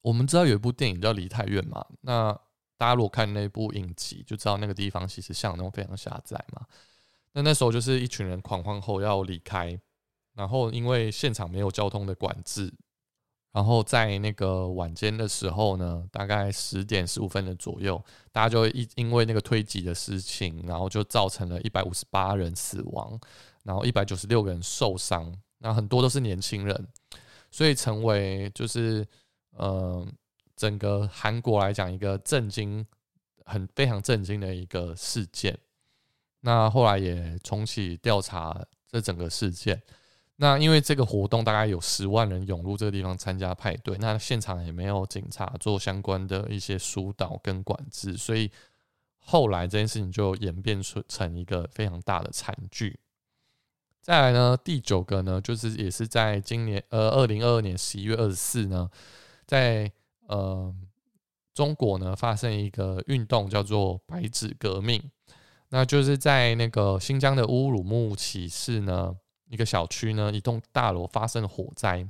[0.00, 1.86] 我们知道有一部电影叫《梨泰院》嘛。
[2.00, 2.32] 那
[2.76, 6.66] 大家如果看那部影集，就知道那个地方其实巷弄非常狭窄嘛。
[7.32, 9.80] 那那时候就是一群人狂欢后要离开，
[10.34, 12.74] 然后因为现场没有交通的管制。
[13.52, 23.20] 然后在那个晚间的时候呢，大概十点十五分的左右，大家就一因为那个推挤的事情，然后就造成了一百五十八人死亡，
[23.62, 26.88] 然后一百九十六个人受伤，那很多都是年轻人，
[27.50, 29.06] 所以成为就是
[29.50, 30.06] 呃
[30.56, 32.86] 整个韩国来讲一个震惊
[33.44, 35.58] 很非常震惊的一个事件。
[36.40, 39.82] 那后来也重启调查这整个事件。
[40.36, 48.50] 那因为这个活动大概有十万人涌入这个地方参加派对，那现场也没有警察做相关的一些疏导跟管制，所以
[49.18, 52.98] 后来这件事情就演变出成一个非常大的惨剧。
[54.00, 58.90] 再来呢，第九个呢，就是也是在今年呃二零二二年十一月二十四呢，
[59.46, 59.92] 在
[60.26, 60.74] 呃
[61.54, 65.00] 中国呢发生一个运动叫做白纸革命，
[65.68, 69.14] 那就是在那个新疆的乌鲁木齐市呢。
[69.52, 72.08] 一个小区呢，一栋大楼发生了火灾。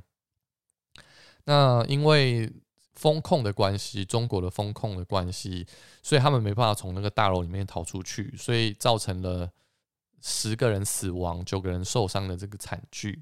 [1.43, 2.49] 那因为
[2.93, 5.67] 风控的关系，中国的风控的关系，
[6.01, 9.51] 所以他们没办法从那个大楼里面逃出去，所以造成了
[10.21, 13.21] 十个人死亡、九个人受伤的这个惨剧。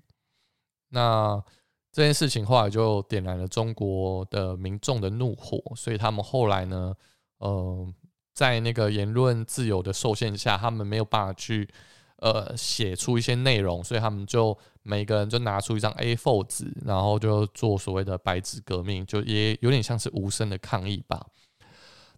[0.90, 1.44] 那
[1.92, 6.96] 这件事情后来就点燃了中国的民众的怒火，所以他们后来呢，
[7.40, 7.92] 呃，
[8.36, 11.68] 在那个言论自由的受限下，他们没有办法去。
[12.22, 21.26] 呃，写出一些内容，所以他们就每个人就拿出一张 A4 纸，然后就做所谓的白纸革命，就也有点像是无声的抗议吧。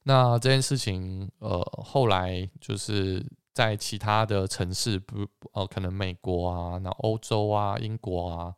[0.03, 8.53] 那这件事情，呃，后来就是在其他的城市，不，呃，可能美国啊，那欧洲啊，英国啊，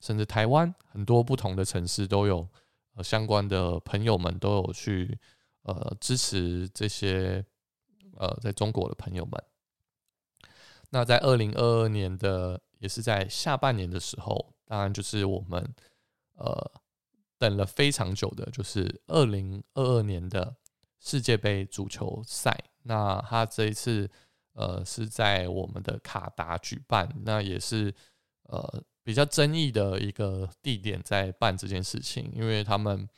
[0.00, 2.46] 甚至台湾很多不同的城市都有
[3.02, 5.18] 相关的朋友们都有去
[5.62, 7.42] 呃支持这些
[8.18, 9.42] 呃在中国的朋友们。
[10.92, 15.74] 那在二零二二年的，也是在下半年的时候，当然就是我们
[16.34, 16.72] 呃
[17.38, 20.56] 等了非常久的，就是二零二二年的
[20.98, 22.56] 世界杯足球赛。
[22.82, 24.10] 那他这一次
[24.54, 27.94] 呃是在我们的卡达举办，那也是
[28.48, 33.08] 呃比较争议的一个地点在办这件事情，因为他们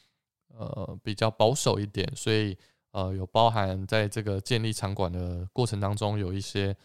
[0.48, 2.54] 呃比较保守一点，所以
[2.90, 6.76] 呃有包含在这个建立场馆的过程当中有一些。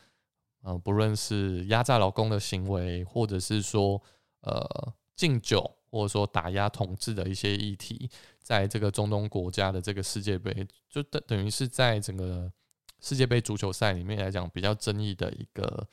[0.61, 4.01] 呃，不论是压榨劳工的行为，或者是说
[4.41, 8.09] 呃敬酒，或者说打压统治的一些议题，
[8.41, 12.51] 在这个中东国家的这个世界杯，就等等于是在整个
[12.99, 15.87] 世界杯足球赛里面来讲比较争议的一个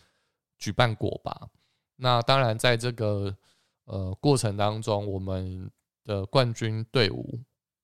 [0.58, 1.48] 举办国吧。
[1.96, 3.36] 那当然，在这个
[3.84, 5.70] 呃过程当中，我们
[6.02, 7.38] 的冠军队伍，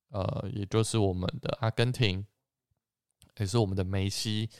[0.09, 2.27] 呃，也就是我们的阿根廷，
[3.39, 4.51] 也是我们的梅西。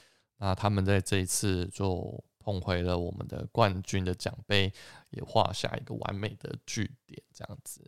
[0.43, 4.73] 那他们在这一次就捧回了我们的冠军的奖杯，
[5.11, 7.87] 也画下一个完美的句点，这样子。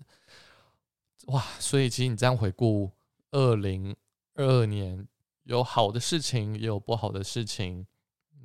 [1.26, 1.44] 哇！
[1.58, 2.92] 所以其实你这样回顾，
[3.32, 3.96] 二零
[4.36, 5.08] 二二年
[5.46, 7.88] 有好的事情，也有不好的事情。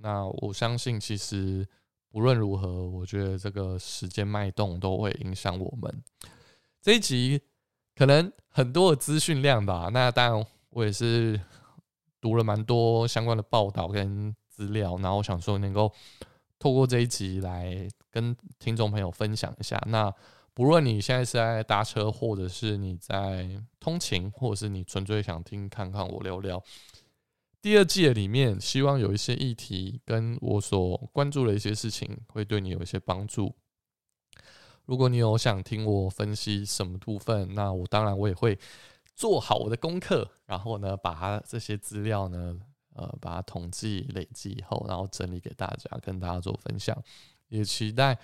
[0.01, 1.69] 那我相信，其实
[2.09, 6.03] 不论如何，我觉得这个时间脉动都会影响我们。
[6.81, 7.43] 这一集
[7.95, 9.91] 可能很多的资讯量吧。
[9.93, 11.39] 那当然，我也是。
[12.21, 15.93] 读了蛮多相关的报道跟资料，然后我想说能够
[16.59, 19.81] 透过这一集来跟听众朋友分享一下。
[19.87, 20.13] 那
[20.53, 23.49] 不论你现在是在搭车，或者是你在
[23.79, 26.61] 通勤，或者是你纯粹想听看看我聊聊
[27.63, 33.55] 第二季的里面，希望有一些议题跟我所关注的一些事情会对你有一些帮助。
[34.87, 38.59] 如果你有想听我分析什么部分，那我当然我也会。
[39.19, 42.57] 做好我的功课，然后呢，把它这些资料呢，
[42.95, 46.97] 呃，把它统计累积以后，然后整理给大家，跟大家做分享。
[47.49, 48.17] 也期待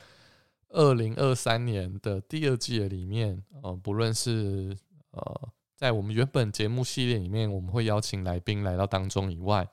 [0.68, 4.78] 二零二三年的第二季的里面，呃，不论是
[5.10, 9.68] 呃，在我们原本节目系列里面，我们会邀请来宾来到当中以外，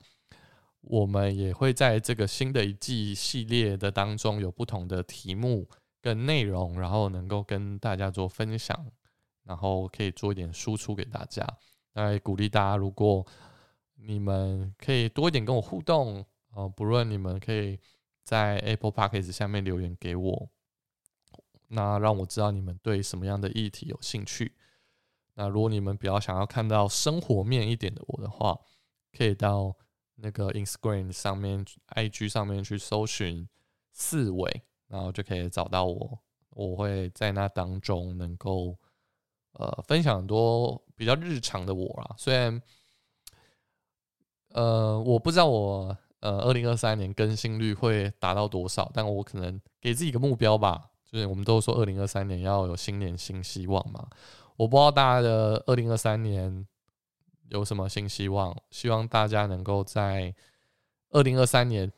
[0.80, 5.68] 我们也会在这个新的一季系列的当中有不同的题目
[6.00, 8.84] 跟内容，然后能够跟大家做分享。
[9.44, 11.46] 然后可以做一点输出给大家，
[11.94, 12.76] 来鼓励大家。
[12.76, 13.26] 如果
[13.96, 16.24] 你们可以多一点跟我互动，
[16.54, 17.78] 呃，不论你们可以
[18.22, 20.48] 在 Apple Podcast 下面留言给我，
[21.68, 24.54] 那让我知道你们对什么样的议题有兴趣。
[25.34, 28.58] 那如果你们比较想要看到生活面一点的我的话，
[29.16, 29.74] 可以到
[30.16, 31.64] 那个 Instagram 上面、
[31.96, 33.48] IG 上面去搜寻
[33.92, 36.18] 四维，然后就可以找到我。
[36.50, 38.78] 我会在那当中能够。
[39.52, 42.14] 呃，分享很多比较日常的我啦。
[42.16, 42.62] 虽然，
[44.48, 50.88] 呃，我不知道我呃，二零二三年更新率会达到多少，但我可能给自己一个目标吧。
[51.04, 54.08] 就是我们都说二零二三年要有新年新希望嘛。
[54.56, 56.66] 我不知道大家的二零二三年
[57.48, 60.34] 有什么新希望，希望大家能够在
[61.10, 61.92] 二零二三年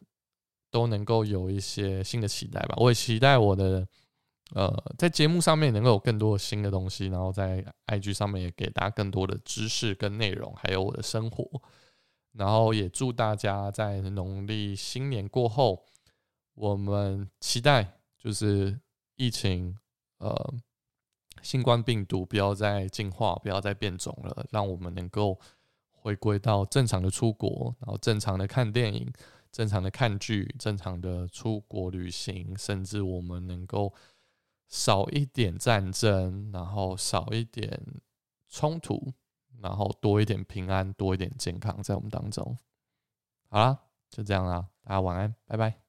[0.70, 2.74] 都能够有一些新的期待吧。
[2.78, 3.86] 我也期待我的
[4.54, 11.44] 呃，在节目上面能够有更多的新的东西，然后在 IG 上面也给大家更多的知识跟内容，还有我的生活。
[12.32, 15.84] 然后也祝大家在农历新年过后，
[16.54, 18.78] 我们期待就是
[19.16, 19.76] 疫情，
[20.18, 20.54] 呃，
[21.42, 25.38] 新冠病毒不要再进化，不要再变种了，让我们能够
[25.90, 29.12] 回归到正常的出国，然后正常的看电影，
[29.50, 33.92] 正常的看剧，正常的出国旅行，甚至我们能够
[34.68, 37.80] 少一点战争，然后少一点
[38.48, 39.12] 冲突。
[39.62, 42.58] 然后多一点平安，多一点健康在我们当中。
[43.48, 43.78] 好啦，
[44.10, 45.83] 就这样啦，大家晚安，拜拜。